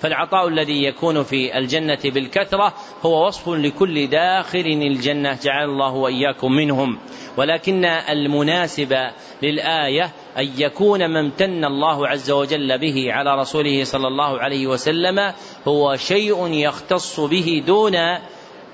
فالعطاء 0.00 0.48
الذي 0.48 0.84
يكون 0.84 1.22
في 1.22 1.58
الجنة 1.58 1.98
بالكثرة 2.04 2.74
هو 3.02 3.26
وصف 3.26 3.48
لكل 3.48 4.06
داخل 4.06 4.66
الجنة 4.66 5.38
جعل 5.42 5.64
الله 5.64 5.94
وإياكم 5.94 6.52
منهم. 6.52 6.98
ولكن 7.36 7.84
المناسب 7.84 8.96
للآية 9.42 10.12
أن 10.38 10.48
يكون 10.58 11.06
ما 11.06 11.20
امتن 11.20 11.64
الله 11.64 12.08
عز 12.08 12.30
وجل 12.30 12.78
به 12.78 13.12
على 13.12 13.40
رسوله 13.40 13.84
صلى 13.84 14.08
الله 14.08 14.40
عليه 14.40 14.66
وسلم 14.66 15.32
هو 15.68 15.96
شيء 15.96 16.52
يختص 16.52 17.20
به 17.20 17.62
دون 17.66 17.96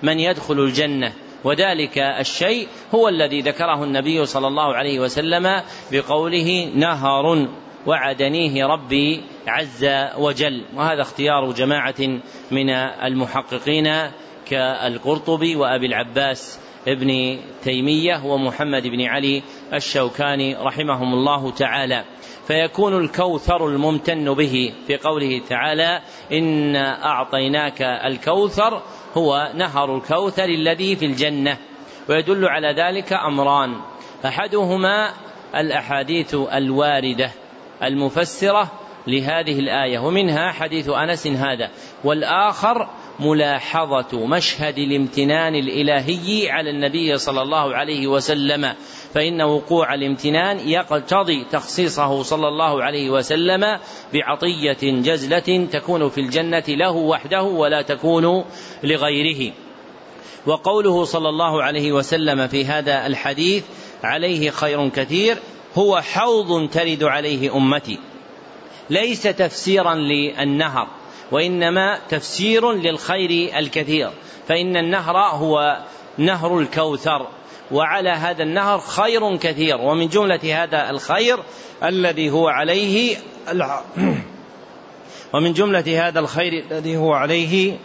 من 0.02 0.20
يدخل 0.20 0.58
الجنة. 0.60 1.12
وذلك 1.44 1.98
الشيء 1.98 2.68
هو 2.94 3.08
الذي 3.08 3.40
ذكره 3.40 3.84
النبي 3.84 4.26
صلى 4.26 4.46
الله 4.46 4.74
عليه 4.74 5.00
وسلم 5.00 5.62
بقوله 5.92 6.70
نهر 6.74 7.48
وعدنيه 7.86 8.66
ربي 8.66 9.22
عز 9.46 9.86
وجل. 10.18 10.64
وهذا 10.76 11.02
اختيار 11.02 11.52
جماعة 11.52 12.20
من 12.50 12.70
المحققين 12.70 14.10
كالقرطبي 14.46 15.56
وأبي 15.56 15.86
العباس 15.86 16.60
ابن 16.88 17.38
تيمية 17.62 18.24
ومحمد 18.24 18.86
بن 18.86 19.02
علي 19.02 19.42
الشوكاني 19.72 20.54
رحمهم 20.54 21.14
الله 21.14 21.50
تعالى. 21.50 22.04
فيكون 22.46 22.96
الكوثر 22.96 23.66
الممتن 23.66 24.34
به 24.34 24.72
في 24.86 24.96
قوله 24.96 25.42
تعالى 25.48 26.00
إنا 26.32 27.04
أعطيناك 27.06 27.82
الكوثر 27.82 28.82
هو 29.14 29.52
نهر 29.54 29.96
الكوثر 29.96 30.44
الذي 30.44 30.96
في 30.96 31.06
الجنة 31.06 31.58
ويدل 32.08 32.44
على 32.44 32.72
ذلك 32.72 33.12
أمران 33.12 33.80
أحدهما 34.26 35.12
الأحاديث 35.54 36.34
الواردة 36.34 37.30
المفسرة 37.82 38.72
لهذه 39.06 39.58
الآية 39.58 39.98
ومنها 39.98 40.52
حديث 40.52 40.88
أنس 40.88 41.26
هذا 41.26 41.70
والآخر 42.04 42.88
ملاحظة 43.20 44.26
مشهد 44.26 44.78
الامتنان 44.78 45.54
الإلهي 45.54 46.50
على 46.50 46.70
النبي 46.70 47.18
صلى 47.18 47.42
الله 47.42 47.74
عليه 47.74 48.06
وسلم 48.06 48.74
فإن 49.14 49.42
وقوع 49.42 49.94
الامتنان 49.94 50.68
يقتضي 50.68 51.44
تخصيصه 51.52 52.22
صلى 52.22 52.48
الله 52.48 52.84
عليه 52.84 53.10
وسلم 53.10 53.78
بعطية 54.12 54.78
جزلة 54.82 55.66
تكون 55.72 56.08
في 56.08 56.20
الجنة 56.20 56.64
له 56.68 56.90
وحده 56.90 57.42
ولا 57.42 57.82
تكون 57.82 58.44
لغيره. 58.82 59.52
وقوله 60.46 61.04
صلى 61.04 61.28
الله 61.28 61.62
عليه 61.62 61.92
وسلم 61.92 62.48
في 62.48 62.64
هذا 62.64 63.06
الحديث 63.06 63.64
عليه 64.04 64.50
خير 64.50 64.88
كثير 64.88 65.36
هو 65.78 66.00
حوض 66.00 66.68
ترد 66.70 67.04
عليه 67.04 67.56
أمتي 67.56 67.98
ليس 68.90 69.22
تفسيرا 69.22 69.94
للنهر. 69.94 70.88
وإنما 71.32 71.98
تفسير 72.08 72.72
للخير 72.72 73.58
الكثير. 73.58 74.10
فإن 74.48 74.76
النهر 74.76 75.16
هو 75.16 75.82
نهر 76.18 76.58
الكوثر 76.58 77.26
وعلى 77.70 78.10
هذا 78.10 78.42
النهر 78.42 78.78
خير 78.78 79.36
كثير. 79.36 79.76
ومن 79.80 80.08
جملة 80.08 80.62
هذا 80.62 80.90
الخير 80.90 81.38
الذي 81.84 82.30
هو 82.30 82.48
عليه 82.48 83.16
ومن 85.34 85.52
جملة 85.52 86.08
هذا 86.08 86.20
الخير 86.20 86.64
الذي 86.70 86.96
هو 86.96 87.12
عليه 87.12 87.78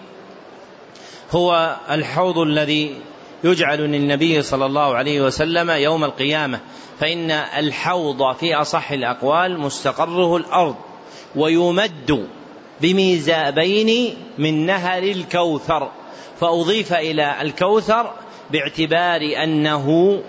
هو 1.31 1.75
الحوض 1.91 2.37
الذي 2.37 2.95
يجعل 3.43 3.79
للنبي 3.79 4.41
صلى 4.41 4.65
الله 4.65 4.95
عليه 4.95 5.21
وسلم 5.21 5.69
يوم 5.69 6.03
القيامة. 6.03 6.59
فإن 6.99 7.31
الحوض 7.31 8.35
في 8.35 8.55
أصح 8.55 8.91
الأقوال 8.91 9.59
مستقره 9.59 10.37
الأرض 10.37 10.75
ويمد 11.35 12.27
بميزابين 12.81 14.15
من 14.37 14.65
نهر 14.65 15.03
الكوثر 15.03 15.91
فأضيف 16.39 16.93
إلى 16.93 17.41
الكوثر 17.41 18.13
باعتبار 18.51 19.21
أنه 19.43 20.19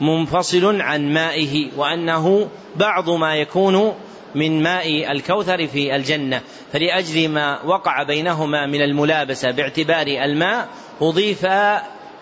منفصل 0.00 0.80
عن 0.80 1.12
مائه 1.12 1.70
وأنه 1.76 2.48
بعض 2.76 3.10
ما 3.10 3.36
يكون 3.36 3.94
من 4.34 4.62
ماء 4.62 5.12
الكوثر 5.12 5.66
في 5.66 5.96
الجنة. 5.96 6.40
فلأجل 6.72 7.28
ما 7.28 7.62
وقع 7.62 8.02
بينهما 8.02 8.66
من 8.66 8.82
الملابسة 8.82 9.50
باعتبار 9.50 10.06
الماء 10.06 10.68
أضيف 11.00 11.46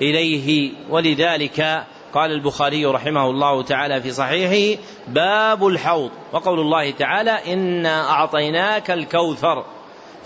إليه. 0.03 0.73
ولذلك 0.91 1.85
قال 2.15 2.33
البخاري 2.33 2.87
رحمه 2.87 3.31
الله 3.31 3.63
تعالى 3.63 4.03
في 4.03 4.11
صحيحه 4.11 4.83
باب 5.09 5.67
الحوض. 5.67 6.11
وقول 6.33 6.61
الله 6.61 6.91
تعالى 6.91 7.53
إنا 7.53 8.11
أعطيناك 8.11 8.91
الكوثر. 8.91 9.65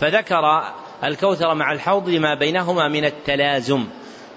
فذكر 0.00 0.72
الكوثر 1.04 1.54
مع 1.54 1.72
الحوض 1.72 2.08
لما 2.08 2.34
بينهما 2.34 2.88
من 2.88 3.04
التلازم. 3.04 3.86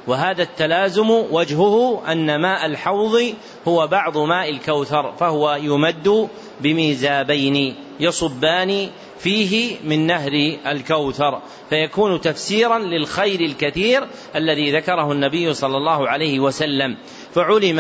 وهذا 0.08 0.44
التلازم 0.44 1.10
وجهه 1.10 2.04
أن 2.12 2.42
ماء 2.42 2.66
الحوض 2.66 3.34
هو 3.68 3.88
بعض 3.88 4.18
ماء 4.18 4.50
الكوثر 4.50 5.14
فهو 5.20 5.58
يمد 5.62 6.30
بميزابين 6.62 7.76
يصبان 8.00 8.90
فيه 9.20 9.76
من 9.84 10.08
نهر 10.08 10.32
الكوثر. 10.68 11.42
فيكون 11.70 12.22
تفسيرا 12.22 12.80
للخير 12.80 13.40
الكثير 13.40 14.08
الذي 14.36 14.72
ذكره 14.72 15.12
النبي 15.12 15.54
صلى 15.54 15.78
الله 15.78 16.10
عليه 16.10 16.40
وسلم. 16.40 16.98
فعلم 17.34 17.80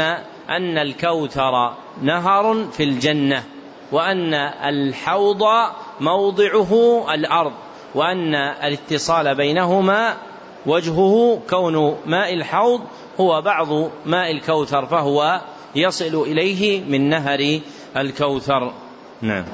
أن 0.49 0.77
الكوثر 0.77 1.73
نهر 2.01 2.67
في 2.71 2.83
الجنة 2.83 3.43
وأن 3.91 4.33
الحوض 4.63 5.43
موضعه 5.99 7.05
الأرض. 7.13 7.53
وأن 7.95 8.35
الاتصال 8.35 9.35
بينهما 9.35 10.17
وجهه 10.65 11.41
كون 11.49 11.97
ماء 12.05 12.33
الحوض 12.33 12.81
هو 13.19 13.41
بعض 13.41 13.89
ماء 14.05 14.31
الكوثر 14.31 14.85
فهو 14.85 15.41
يصل 15.75 16.21
إليه 16.21 16.83
من 16.83 17.09
نهر 17.09 17.59
الكوثر. 17.97 18.73
نعم. 19.21 19.45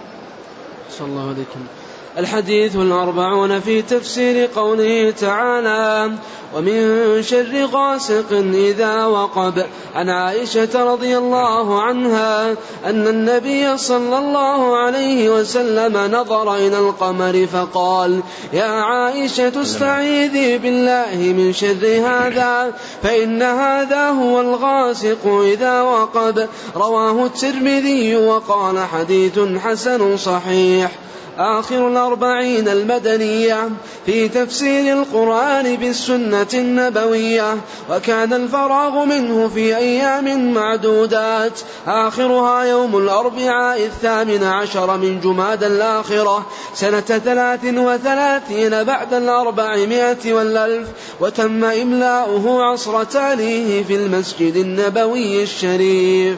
صلى 0.90 1.08
الله 1.08 1.30
عليكم. 1.30 1.83
الحديث 2.18 2.76
الأربعون 2.76 3.60
في 3.60 3.82
تفسير 3.82 4.50
قوله 4.56 5.12
تعالى 5.12 6.12
ومن 6.56 7.24
شر 7.24 7.66
غاسق 7.66 8.34
إذا 8.54 9.06
وقب 9.06 9.66
عن 9.96 10.10
عائشة 10.10 10.94
رضي 10.94 11.18
الله 11.18 11.82
عنها 11.82 12.52
أن 12.86 13.08
النبي 13.08 13.78
صلى 13.78 14.18
الله 14.18 14.78
عليه 14.78 15.30
وسلم 15.30 15.98
نظر 16.16 16.56
إلى 16.56 16.80
القمر 16.80 17.48
فقال 17.54 18.22
يا 18.54 18.64
عائشة 18.64 19.62
استعيذي 19.62 20.58
بالله 20.58 21.16
من 21.16 21.54
شر 21.54 22.02
هذا 22.06 22.74
فإن 23.04 23.42
هذا 23.42 24.10
هو 24.10 24.42
الغاسق 24.42 25.28
إذا 25.28 25.82
وقب 25.82 26.48
رواه 26.76 27.26
الترمذي 27.26 28.16
وقال 28.16 28.80
حديث 28.80 29.40
حسن 29.40 30.18
صحيح. 30.18 30.92
آخر 31.38 31.88
الأربعين 31.88 32.68
المدنية 32.68 33.70
في 34.06 34.30
تفسير 34.30 35.00
القرآن 35.00 35.76
بالسنة 35.76 36.48
النبوية 36.54 37.58
وكان 37.90 38.34
الفراغ 38.34 39.06
منه 39.06 39.48
في 39.48 39.78
أيام 39.78 40.54
معدودات. 40.54 41.60
آخرها 41.88 42.64
يوم 42.64 42.98
الأربعاء 42.98 43.86
الثامن 43.86 44.44
عشر 44.44 44.98
من 44.98 45.20
جماد 45.20 45.64
الآخرة 45.64 46.46
سنة 46.74 47.00
ثلاث 47.02 47.66
وثلاثين 47.66 48.84
بعد 48.84 49.14
الأربعمائة 49.14 50.34
والألف 50.34 50.88
وتم 51.20 51.64
إملاؤه 51.64 52.64
عصر 52.64 53.04
تاليه 53.04 53.84
في 53.84 53.96
المسجد 53.96 54.56
النبوي 54.56 55.44
الشريف. 55.44 56.38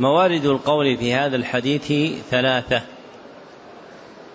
موارد 0.00 0.44
القول 0.44 0.96
في 0.96 1.14
هذا 1.14 1.36
الحديث 1.36 2.12
ثلاثة. 2.30 2.99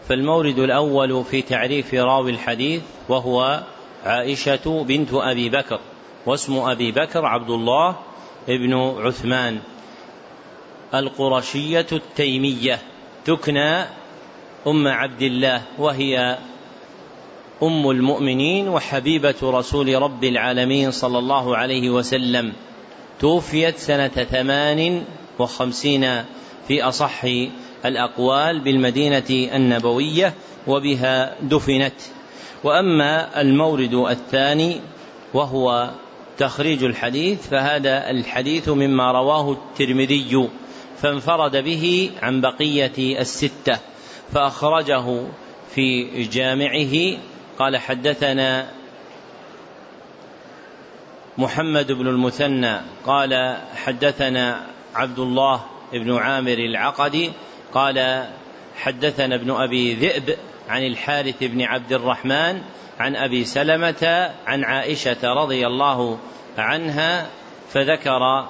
فالمورد 0.10 0.60
الأول 0.60 1.24
في 1.24 1.42
تعريف 1.42 1.94
راوي 1.94 2.32
الحديث 2.32 2.82
وهو 3.10 3.64
عائشة 4.06 4.84
بنت 4.88 5.10
أبي 5.14 5.50
بكر 5.50 5.80
واسم 6.26 6.58
أبي 6.58 6.92
بكر 6.92 7.26
عبد 7.26 7.50
الله 7.50 7.96
ابن 8.50 8.74
عثمان. 8.74 9.60
القرشية 10.94 11.88
التيمية 11.92 12.80
تكنى 13.26 13.86
أم 14.68 14.88
عبد 14.88 15.22
الله 15.22 15.62
وهي 15.78 16.38
أم 17.64 17.90
المؤمنين 17.90 18.70
وحبيبة 18.70 19.36
رسول 19.44 20.02
رب 20.02 20.24
العالمين 20.24 20.92
صلى 20.92 21.20
الله 21.20 21.58
عليه 21.58 21.90
وسلم. 21.90 22.54
توفيت 23.20 23.78
سنة 23.78 24.08
ثمان 24.08 25.04
وخمسين 25.40 26.24
في 26.68 26.84
أصح 26.84 27.26
الأقوال 27.88 28.60
بالمدينة 28.60 29.30
النبوية 29.30 30.34
وبها 30.68 31.36
دفنت. 31.42 31.94
وأما 32.64 33.42
المورد 33.42 33.94
الثاني 33.94 34.82
وهو 35.34 35.90
تخريج 36.38 36.84
الحديث 36.84 37.48
فهذا 37.48 38.10
الحديث 38.10 38.70
مما 38.70 39.12
رواه 39.12 39.52
الترمذي 39.52 40.50
فانفرد 40.98 41.56
به 41.56 42.12
عن 42.22 42.42
بقية 42.42 43.22
الستة 43.22 43.80
فأخرجه 44.34 45.22
في 45.76 46.24
جامعه. 46.24 47.18
قال 47.60 47.78
حدثنا 47.78 48.68
محمد 51.38 51.92
بن 51.92 52.08
المثنى 52.08 52.78
قال 53.06 53.58
حدثنا 53.76 54.66
عبد 54.96 55.20
الله 55.20 55.62
بن 55.94 56.18
عامر 56.18 56.58
العقدي 56.58 57.32
قال 57.76 58.28
حدثنا 58.76 59.36
ابن 59.36 59.52
أبي 59.52 59.94
ذئب 59.94 60.38
عن 60.70 60.86
الحارث 60.86 61.44
بن 61.44 61.62
عبد 61.62 61.94
الرحمن 61.94 62.62
عن 63.00 63.16
أبي 63.16 63.46
سلمة 63.46 64.32
عن 64.48 64.64
عائشة 64.64 65.34
رضي 65.34 65.68
الله 65.68 66.20
عنها 66.58 67.28
فذكر 67.70 68.48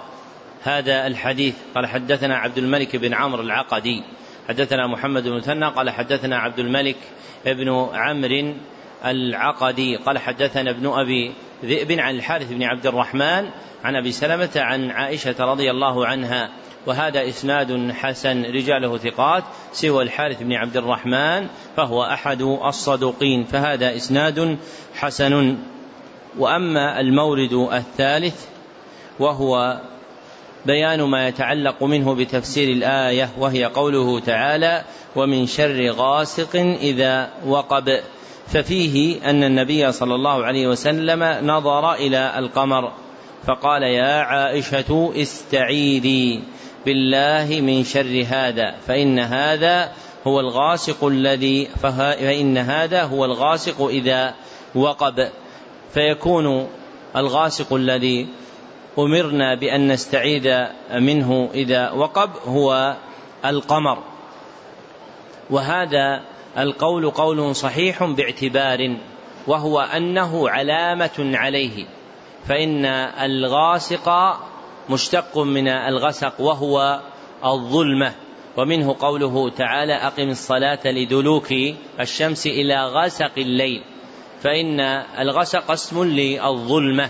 هذا 0.63 1.07
الحديث. 1.07 1.55
قال 1.75 1.87
حدثنا 1.87 2.37
عبد 2.37 2.57
الملك 2.57 2.95
بن 2.95 3.13
عمرو 3.13 3.41
العقدي 3.41 4.03
حدثنا 4.49 4.87
محمد 4.87 5.23
بن 5.23 5.37
مثنى 5.37 5.65
قال 5.65 5.89
حدثنا 5.89 6.37
عبد 6.37 6.59
الملك 6.59 6.97
بن 7.45 7.89
عمرو 7.93 8.53
العقدي 9.05 9.95
قال 9.95 10.17
حدثنا 10.17 10.71
ابن 10.71 10.87
أبي 10.87 11.33
ذئب 11.65 11.91
عن 11.99 12.15
الحارث 12.15 12.49
بن 12.51 12.63
عبد 12.63 12.87
الرحمن 12.87 13.49
عن 13.83 13.95
أبي 13.95 14.11
سلمة 14.11 14.49
عن 14.55 14.91
عائشة 14.91 15.35
رضي 15.39 15.71
الله 15.71 16.07
عنها 16.07 16.49
وهذا 16.85 17.29
إسناد 17.29 17.91
حسن 17.91 18.43
رجاله 18.43 18.97
ثقات 18.97 19.43
سوى 19.73 20.03
الحارث 20.03 20.43
بن 20.43 20.53
عبد 20.53 20.77
الرحمن 20.77 21.47
فهو 21.77 22.03
أحد 22.03 22.41
الصدوقين 22.41 23.43
فهذا 23.43 23.95
إسناد 23.95 24.57
حسن. 24.95 25.57
وأما 26.37 26.99
المورد 26.99 27.53
الثالث 27.53 28.45
وهو 29.19 29.81
بيان 30.65 31.01
ما 31.01 31.27
يتعلق 31.27 31.83
منه 31.83 32.15
بتفسير 32.15 32.69
الآية 32.69 33.29
وهي 33.37 33.65
قوله 33.65 34.19
تعالى 34.19 34.83
ومن 35.15 35.47
شر 35.47 35.91
غاسق 35.91 36.55
إذا 36.81 37.29
وقب 37.45 37.99
ففيه 38.47 39.29
أن 39.29 39.43
النبي 39.43 39.91
صلى 39.91 40.15
الله 40.15 40.45
عليه 40.45 40.67
وسلم 40.67 41.47
نظر 41.47 41.93
إلى 41.93 42.39
القمر 42.39 42.91
فقال 43.47 43.83
يا 43.83 44.21
عائشة 44.21 45.11
استعيذي 45.15 46.43
بالله 46.85 47.61
من 47.61 47.83
شر 47.83 48.25
هذا 48.29 48.75
فإن 48.87 49.19
هذا 49.19 49.91
هو 50.27 50.39
الغاسق 50.39 51.05
الذي 51.05 51.65
فإن 51.65 52.57
هذا 52.57 53.03
هو 53.03 53.25
الغاسق 53.25 53.87
إذا 53.87 54.33
وقب. 54.75 55.29
فيكون 55.93 56.67
الغاسق 57.15 57.73
الذي 57.73 58.27
أمرنا 58.99 59.55
بأن 59.55 59.87
نستعيذ 59.91 60.65
منه 60.93 61.49
إذا 61.53 61.91
وقب 61.91 62.29
هو 62.47 62.95
القمر. 63.45 63.97
وهذا 65.49 66.21
القول 66.57 67.09
قول 67.09 67.55
صحيح 67.55 68.03
باعتبار 68.03 68.97
وهو 69.47 69.79
أنه 69.79 70.49
علامة 70.49 71.31
عليه 71.37 71.85
فإن 72.47 72.85
الغاسق 72.85 74.09
مشتق 74.89 75.37
من 75.37 75.67
الغسق 75.67 76.41
وهو 76.41 77.01
الظلمه 77.45 78.13
ومنه 78.57 78.95
قوله 78.99 79.49
تعالى 79.49 79.93
أقم 79.93 80.29
الصلاة 80.29 80.79
لدلوك 80.85 81.53
الشمس 81.99 82.47
إلى 82.47 82.85
غسق 82.85 83.31
الليل 83.37 83.81
فإن 84.41 84.79
الغسق 85.19 85.71
اسم 85.71 86.03
للظلمه 86.03 87.09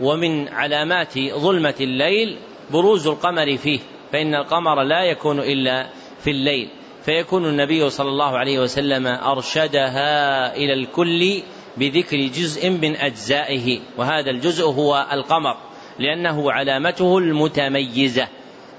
ومن 0.00 0.48
علامات 0.48 1.18
ظلمة 1.18 1.74
الليل 1.80 2.38
بروز 2.70 3.06
القمر 3.06 3.56
فيه 3.56 3.80
فإن 4.12 4.34
القمر 4.34 4.82
لا 4.82 5.02
يكون 5.02 5.40
إلا 5.40 5.88
في 6.20 6.30
الليل. 6.30 6.68
فيكون 7.04 7.46
النبي 7.46 7.90
صلى 7.90 8.08
الله 8.08 8.38
عليه 8.38 8.58
وسلم 8.58 9.06
أرشدها 9.06 10.56
إلى 10.56 10.72
الكل 10.72 11.42
بذكر 11.76 12.16
جزء 12.16 12.70
من 12.70 12.96
أجزائه 12.96 13.80
وهذا 13.98 14.30
الجزء 14.30 14.64
هو 14.64 15.06
القمر 15.12 15.56
لأنه 15.98 16.52
علامته 16.52 17.18
المتميزة. 17.18 18.28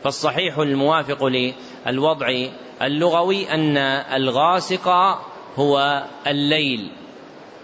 فالصحيح 0.03 0.57
الموافق 0.57 1.25
للوضع 1.25 2.27
اللغوي 2.81 3.51
أن 3.51 3.77
الغاسق 4.13 4.87
هو 5.55 6.03
الليل 6.27 6.91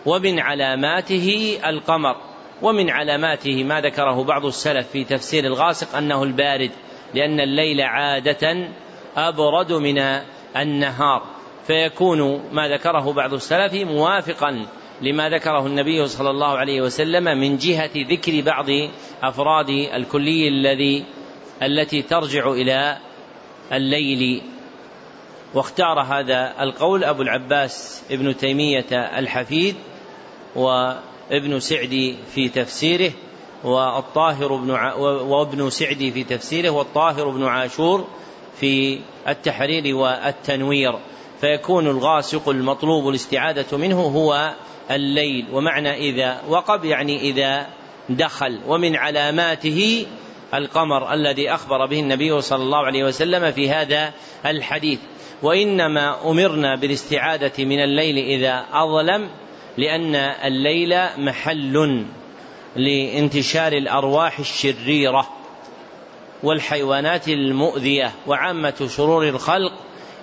ومن 0.06 0.40
علاماته 0.40 1.60
القمر 1.66 2.16
ومن 2.62 2.90
علاماته 2.90 3.64
ما 3.64 3.82
ذكره 3.82 4.24
بعض 4.24 4.46
السلف 4.46 4.88
في 4.88 5.04
تفسير 5.04 5.46
الغاسق 5.46 5.96
أنه 5.96 6.24
البارد 6.24 6.72
لأن 7.14 7.40
الليل 7.40 7.82
عادة 7.82 8.70
أبرد 9.18 9.74
من 9.74 10.20
النهار 10.58 11.24
فيكون 11.68 12.42
ما 12.52 12.68
ذكره 12.68 13.14
بعض 13.14 13.34
السلف 13.34 13.74
موافقا 13.74 14.66
لما 15.02 15.30
ذكره 15.30 15.66
النبي 15.66 16.08
صلى 16.08 16.30
الله 16.30 16.58
عليه 16.58 16.82
وسلم 16.82 17.24
من 17.24 17.58
جهة 17.58 17.92
ذكر 17.96 18.42
بعض 18.42 18.66
أفراد 19.24 19.70
الكلي 19.70 20.48
الذي 20.48 21.06
التي 21.64 22.02
ترجع 22.02 22.52
إلى 22.52 22.98
الليل. 23.74 24.42
واختار 25.54 26.02
هذا 26.02 26.54
القول 26.60 27.04
أبو 27.04 27.22
العباس 27.22 28.04
ابن 28.12 28.38
تيمية 28.38 28.86
الحفيد 28.92 29.76
وابن 30.56 31.60
سعدي 31.60 32.18
في 32.34 32.50
تفسيره 32.50 33.12
والطاهر 33.64 34.56
بن 34.56 34.72
وابن 35.02 35.70
سعدي 35.70 36.12
في 36.12 36.24
تفسيره 36.24 36.70
والطاهر 36.70 37.30
بن 37.30 37.44
عاشور 37.44 38.08
في 38.60 39.00
التحرير 39.28 39.96
والتنوير 39.96 41.00
فيكون 41.42 41.88
الغاسق 41.88 42.50
المطلوب 42.50 43.10
الاستعاذة 43.10 43.78
منه 43.78 44.02
هو 44.02 44.54
الليل. 44.92 45.46
ومعنى 45.54 45.94
إذا 45.94 46.42
وقب 46.48 46.86
يعني 46.86 47.20
إذا 47.22 47.68
دخل. 48.10 48.60
ومن 48.68 48.96
علاماته 48.96 50.06
القمر 50.54 51.14
الذي 51.14 51.50
أخبر 51.50 51.86
به 51.86 52.00
النبي 52.00 52.42
صلى 52.42 52.64
الله 52.64 52.86
عليه 52.86 53.04
وسلم 53.04 53.52
في 53.52 53.70
هذا 53.70 54.14
الحديث. 54.46 55.00
وإنما 55.44 56.32
أمرنا 56.32 56.76
بالاستعاذة 56.76 57.66
من 57.66 57.80
الليل 57.80 58.18
إذا 58.18 58.66
أظلم 58.74 59.30
لأن 59.78 60.16
الليل 60.16 60.98
محل 61.18 62.06
لانتشار 62.76 63.72
الأرواح 63.72 64.40
الشريرة. 64.40 65.39
والحيوانات 66.44 67.28
المؤذية 67.28 68.12
وعامة 68.28 68.88
شرور 68.90 69.30
الخلق 69.30 69.74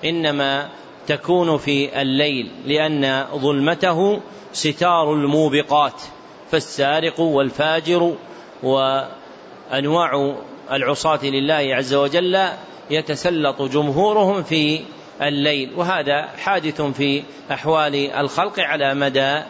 إنما 0.05 0.69
تكون 1.07 1.59
في 1.59 2.03
الليل 2.03 2.51
لأن 2.67 3.27
ظلمته 3.35 4.21
ستار 4.53 5.13
الموبقات 5.13 6.03
فالسارق 6.51 7.21
والفاجر 7.21 8.17
وأنواع 8.63 10.35
العصاة 10.73 11.25
لله 11.25 11.75
عز 11.75 11.95
وجل 11.95 12.49
يتسلط 12.91 13.63
جمهورهم 13.63 14.43
في 14.43 14.81
الليل 15.23 15.73
وهذا 15.77 16.29
حادث 16.39 16.83
في 16.83 17.23
أحوال 17.51 18.11
الخلق 18.11 18.61
على 18.61 18.95
مدى 18.95 19.43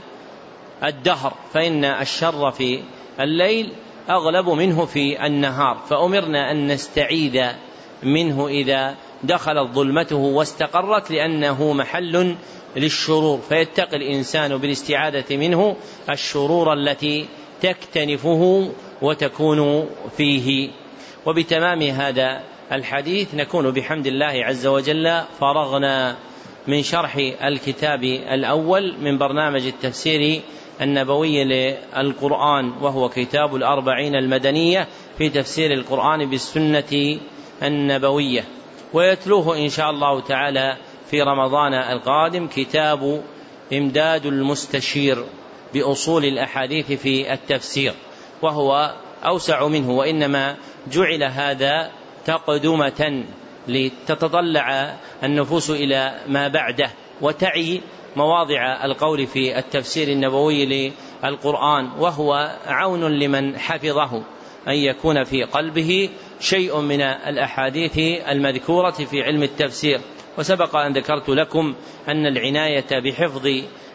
الدهر 0.84 1.34
فإن 1.52 1.84
الشر 1.84 2.50
في 2.50 2.80
الليل 3.20 3.72
أغلب 4.10 4.48
منه 4.48 4.84
في 4.84 5.26
النهار 5.26 5.76
فأمرنا 5.90 6.50
أن 6.50 6.66
نستعيذ 6.66 7.42
منه 8.02 8.48
إذا 8.48 8.94
دخلت 9.22 9.72
ظلمته 9.72 10.16
واستقرت 10.16 11.10
لأنه 11.10 11.72
محل 11.72 12.36
للشرور. 12.76 13.38
فيتقي 13.48 13.96
الإنسان 13.96 14.56
بالاستعاذة 14.56 15.36
منه 15.36 15.76
الشرور 16.10 16.72
التي 16.72 17.26
تكتنفه 17.62 18.70
وتكون 19.02 19.88
فيه. 20.16 20.70
وبتمام 21.26 21.82
هذا 21.82 22.40
الحديث 22.72 23.34
نكون 23.34 23.70
بحمد 23.70 24.06
الله 24.06 24.44
عز 24.44 24.66
وجل 24.66 25.22
فرغنا 25.40 26.16
من 26.66 26.82
شرح 26.82 27.16
الكتاب 27.44 28.04
الأول 28.04 28.96
من 29.00 29.18
برنامج 29.18 29.66
التفسير 29.66 30.42
النبوي 30.80 31.44
للقرآن 31.44 32.72
وهو 32.80 33.08
كتاب 33.08 33.56
الأربعين 33.56 34.14
المدنية 34.14 34.88
في 35.18 35.28
تفسير 35.28 35.72
القرآن 35.72 36.30
بالسنة 36.30 37.18
النبوية. 37.62 38.44
ويتلوه 38.92 39.58
إن 39.58 39.68
شاء 39.68 39.90
الله 39.90 40.20
تعالى 40.20 40.76
في 41.10 41.22
رمضان 41.22 41.74
القادم 41.74 42.46
كتاب 42.46 43.22
إمداد 43.72 44.26
المستشير 44.26 45.24
بأصول 45.74 46.24
الأحاديث 46.24 46.92
في 46.92 47.32
التفسير 47.32 47.94
وهو 48.42 48.94
أوسع 49.24 49.68
منه 49.68 49.90
وإنما 49.90 50.56
جعل 50.92 51.22
هذا 51.22 51.90
تقدمة 52.24 53.24
لتتطلع 53.68 54.96
النفوس 55.22 55.70
إلى 55.70 56.20
ما 56.28 56.48
بعده 56.48 56.90
وتعي 57.20 57.80
مواضع 58.16 58.84
القول 58.84 59.26
في 59.26 59.58
التفسير 59.58 60.08
النبوي 60.08 60.92
للقرآن 61.24 61.90
وهو 61.98 62.56
عون 62.66 63.18
لمن 63.18 63.58
حفظه 63.58 64.22
أن 64.68 64.74
يكون 64.74 65.24
في 65.24 65.42
قلبه 65.42 66.10
شيء 66.40 66.80
من 66.80 67.00
الأحاديث 67.00 67.98
المذكورة 68.28 68.90
في 68.90 69.22
علم 69.22 69.42
التفسير. 69.42 70.00
وسبق 70.38 70.76
أن 70.76 70.92
ذكرت 70.92 71.28
لكم 71.28 71.74
أن 72.08 72.26
العناية 72.26 73.00
بحفظ 73.04 73.48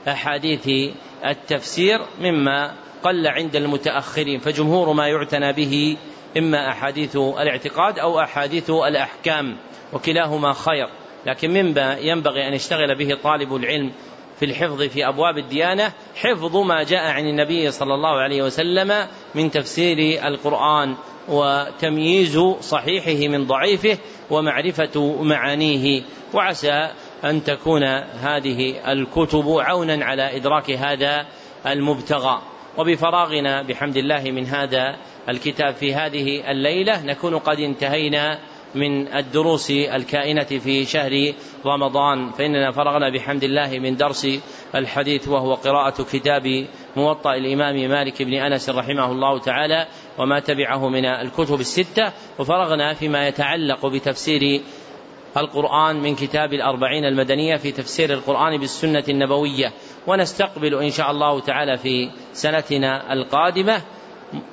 أحاديث 0.08 0.94
التفسير 1.26 2.00
مما 2.20 2.74
قل 3.04 3.28
عند 3.28 3.56
المتأخرين 3.56 4.40
فجمهور 4.40 4.94
ما 4.94 5.08
يعتنى 5.08 5.54
به 5.54 5.98
إما 6.38 6.70
أحاديث 6.70 7.16
الاعتقاد 7.16 8.00
أو 8.00 8.20
أحاديث 8.20 8.70
الأحكام 8.70 9.58
وكلاهما 9.94 10.54
خير. 10.54 10.88
لكن 11.26 11.52
مما 11.52 11.98
ينبغي 11.98 12.48
أن 12.48 12.54
يشتغل 12.54 12.96
به 12.96 13.18
طالب 13.24 13.56
العلم 13.56 13.92
في 14.42 14.48
الحفظ 14.48 14.82
في 14.82 15.08
أبواب 15.08 15.38
الديانة 15.38 15.94
حفظ 16.16 16.58
ما 16.58 16.84
جاء 16.84 17.12
عن 17.12 17.26
النبي 17.26 17.72
صلى 17.72 17.94
الله 17.94 18.22
عليه 18.22 18.44
وسلم 18.44 19.08
من 19.36 19.52
تفسير 19.52 20.28
القرآن 20.28 20.96
وتمييز 21.30 22.40
صحيحه 22.60 23.28
من 23.28 23.48
ضعيفه 23.48 23.98
ومعرفة 24.30 25.24
معانيه. 25.24 26.04
وعسى 26.34 26.90
أن 27.24 27.44
تكون 27.44 27.84
هذه 28.22 28.92
الكتب 28.92 29.46
عونا 29.48 30.06
على 30.06 30.38
إدراك 30.38 30.72
هذا 30.72 31.26
المبتغى. 31.68 32.42
وبفراغنا 32.78 33.62
بحمد 33.62 33.98
الله 33.98 34.24
من 34.32 34.46
هذا 34.46 34.96
الكتاب 35.30 35.76
في 35.76 35.94
هذه 35.94 36.52
الليلة 36.52 37.06
نكون 37.06 37.38
قد 37.38 37.60
انتهينا 37.60 38.40
من 38.76 39.08
الدروس 39.08 39.72
الكائنة 39.72 40.44
في 40.44 40.86
شهر 40.86 41.34
رمضان. 41.66 42.32
فإننا 42.32 42.72
فرغنا 42.72 43.10
بحمد 43.10 43.44
الله 43.44 43.80
من 43.80 43.96
درس 43.96 44.28
الحديث 44.76 45.28
وهو 45.28 45.54
قراءة 45.54 46.04
كتاب 46.04 46.68
موطأ 46.96 47.34
الإمام 47.34 47.90
مالك 47.90 48.22
بن 48.22 48.34
أنس 48.34 48.70
رحمه 48.70 49.12
الله 49.12 49.40
تعالى 49.40 49.88
وما 50.18 50.40
تبعه 50.40 50.90
من 50.90 51.06
الكتب 51.06 51.60
الستة. 51.60 52.12
وفرغنا 52.40 52.94
فيما 52.94 53.28
يتعلق 53.28 53.86
بتفسير 53.86 54.62
القرآن 55.38 55.96
من 55.96 56.16
كتاب 56.16 56.54
الأربعين 56.54 57.06
المدنية 57.06 57.56
في 57.56 57.72
تفسير 57.72 58.14
القرآن 58.14 58.58
بالسنة 58.58 59.04
النبوية. 59.10 59.74
ونستقبل 60.08 60.76
إن 60.76 60.90
شاء 60.90 61.12
الله 61.12 61.40
تعالى 61.40 61.78
في 61.78 62.10
سنتنا 62.34 63.14
القادمة 63.14 63.82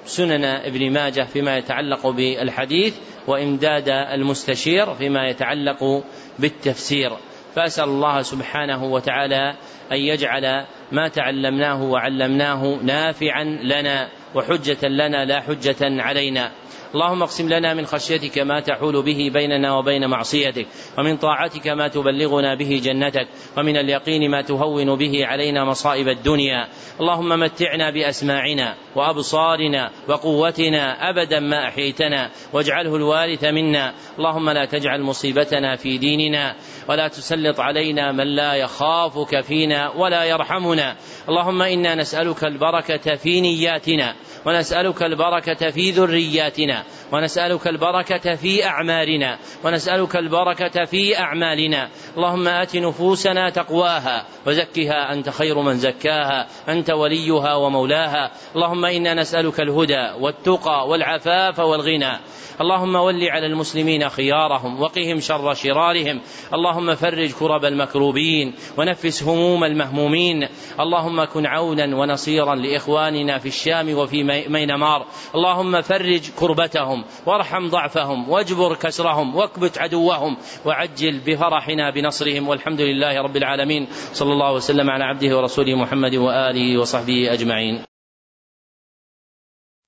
سنن 0.04 0.44
ابن 0.44 0.92
ماجه 0.92 1.22
فيما 1.22 1.56
يتعلق 1.56 2.06
بالحديث. 2.06 2.96
وإمداد 3.28 3.88
المستشير 3.88 4.94
فيما 4.94 5.28
يتعلق 5.28 6.04
بالتفسير. 6.38 7.10
فأسأل 7.54 7.84
الله 7.84 8.22
سبحانه 8.22 8.84
وتعالى 8.84 9.54
أن 9.92 9.96
يجعل 9.96 10.66
ما 10.92 11.08
تعلمناه 11.08 11.82
وعلمناه 11.82 12.78
نافعا 12.82 13.44
لنا 13.44 14.08
وحجة 14.34 14.88
لنا 14.88 15.24
لا 15.24 15.40
حجة 15.40 16.02
علينا. 16.02 16.50
اللهم 16.94 17.22
اقسم 17.22 17.48
لنا 17.48 17.74
من 17.74 17.86
خشيتك 17.86 18.38
ما 18.38 18.60
تحول 18.60 19.02
به 19.02 19.30
بيننا 19.32 19.78
وبين 19.78 20.06
معصيتك 20.06 20.66
ومن 20.98 21.16
طاعتك 21.16 21.68
ما 21.68 21.88
تبلغنا 21.88 22.54
به 22.54 22.80
جنتك 22.84 23.28
ومن 23.56 23.76
اليقين 23.76 24.30
ما 24.30 24.42
تهون 24.42 24.96
به 24.96 25.26
علينا 25.26 25.64
مصائب 25.64 26.08
الدنيا. 26.08 26.68
اللهم 27.00 27.28
متعنا 27.28 27.90
بأسماعنا 27.90 28.74
وأبصارنا 28.96 29.90
وقوتنا 30.08 31.10
أبدا 31.10 31.40
ما 31.40 31.68
أحييتنا 31.68 32.30
واجعله 32.52 32.96
الوارث 32.96 33.44
منا. 33.44 33.94
اللهم 34.18 34.50
لا 34.50 34.64
تجعل 34.64 35.02
مصيبتنا 35.02 35.76
في 35.76 35.98
ديننا 35.98 36.56
ولا 36.88 37.08
تسلط 37.08 37.60
علينا 37.60 38.12
من 38.12 38.26
لا 38.26 38.54
يخافك 38.54 39.40
فينا 39.40 39.90
ولا 39.90 40.24
يرحمنا. 40.24 40.96
اللهم 41.28 41.62
إنا 41.62 41.94
نسألك 41.94 42.44
البركة 42.44 43.16
في 43.16 43.40
نياتنا 43.40 44.14
ونسألك 44.46 45.02
البركة 45.02 45.70
في 45.70 45.90
ذرياتنا 45.90 46.77
ونسألك 47.12 47.68
البركة 47.68 48.34
في 48.34 48.66
أعمارنا 48.66 49.38
ونسألك 49.64 50.16
البركة 50.16 50.84
في 50.84 51.18
أعمالنا. 51.18 51.88
اللهم 52.16 52.48
آت 52.48 52.76
نفوسنا 52.76 53.50
تقواها 53.50 54.26
وزكها 54.46 55.12
أنت 55.12 55.30
خير 55.30 55.62
من 55.62 55.74
زكاها 55.74 56.46
أنت 56.68 56.90
وليها 56.90 57.54
ومولاها. 57.54 58.30
اللهم 58.56 58.84
إنا 58.84 59.14
نسألك 59.14 59.60
الهدى 59.60 60.10
والتقى 60.20 60.88
والعفاف 60.88 61.58
والغنى. 61.58 62.18
اللهم 62.60 62.94
ول 62.94 63.24
على 63.24 63.46
المسلمين 63.46 64.08
خيارهم 64.08 64.80
وقهم 64.80 65.20
شر 65.20 65.54
شرارهم. 65.54 66.20
اللهم 66.54 66.94
فرج 66.94 67.32
كرب 67.32 67.64
المكروبين 67.64 68.54
ونفس 68.76 69.22
هموم 69.22 69.64
المهمومين. 69.64 70.48
اللهم 70.80 71.24
كن 71.24 71.46
عونا 71.46 71.96
ونصيرا 71.96 72.54
لإخواننا 72.54 73.38
في 73.38 73.48
الشام 73.48 73.94
وفي 73.94 74.22
مينمار. 74.48 75.06
اللهم 75.34 75.82
فرج 75.82 76.30
كربتهم 76.68 77.04
وارحم 77.26 77.68
ضعفهم 77.68 78.28
واجبر 78.28 78.74
كسرهم 78.74 79.36
واكبت 79.36 79.78
عدوهم 79.78 80.36
وعجل 80.64 81.20
بفرحنا 81.26 81.90
بنصرهم 81.90 82.48
والحمد 82.48 82.80
لله 82.80 83.22
رب 83.22 83.36
العالمين. 83.36 83.86
صلى 84.12 84.32
الله 84.32 84.52
وسلم 84.52 84.90
على 84.90 85.04
عبده 85.04 85.36
ورسوله 85.36 85.74
محمد 85.74 86.14
وآله 86.14 86.78
وصحبه 86.78 87.32
أجمعين. 87.32 87.87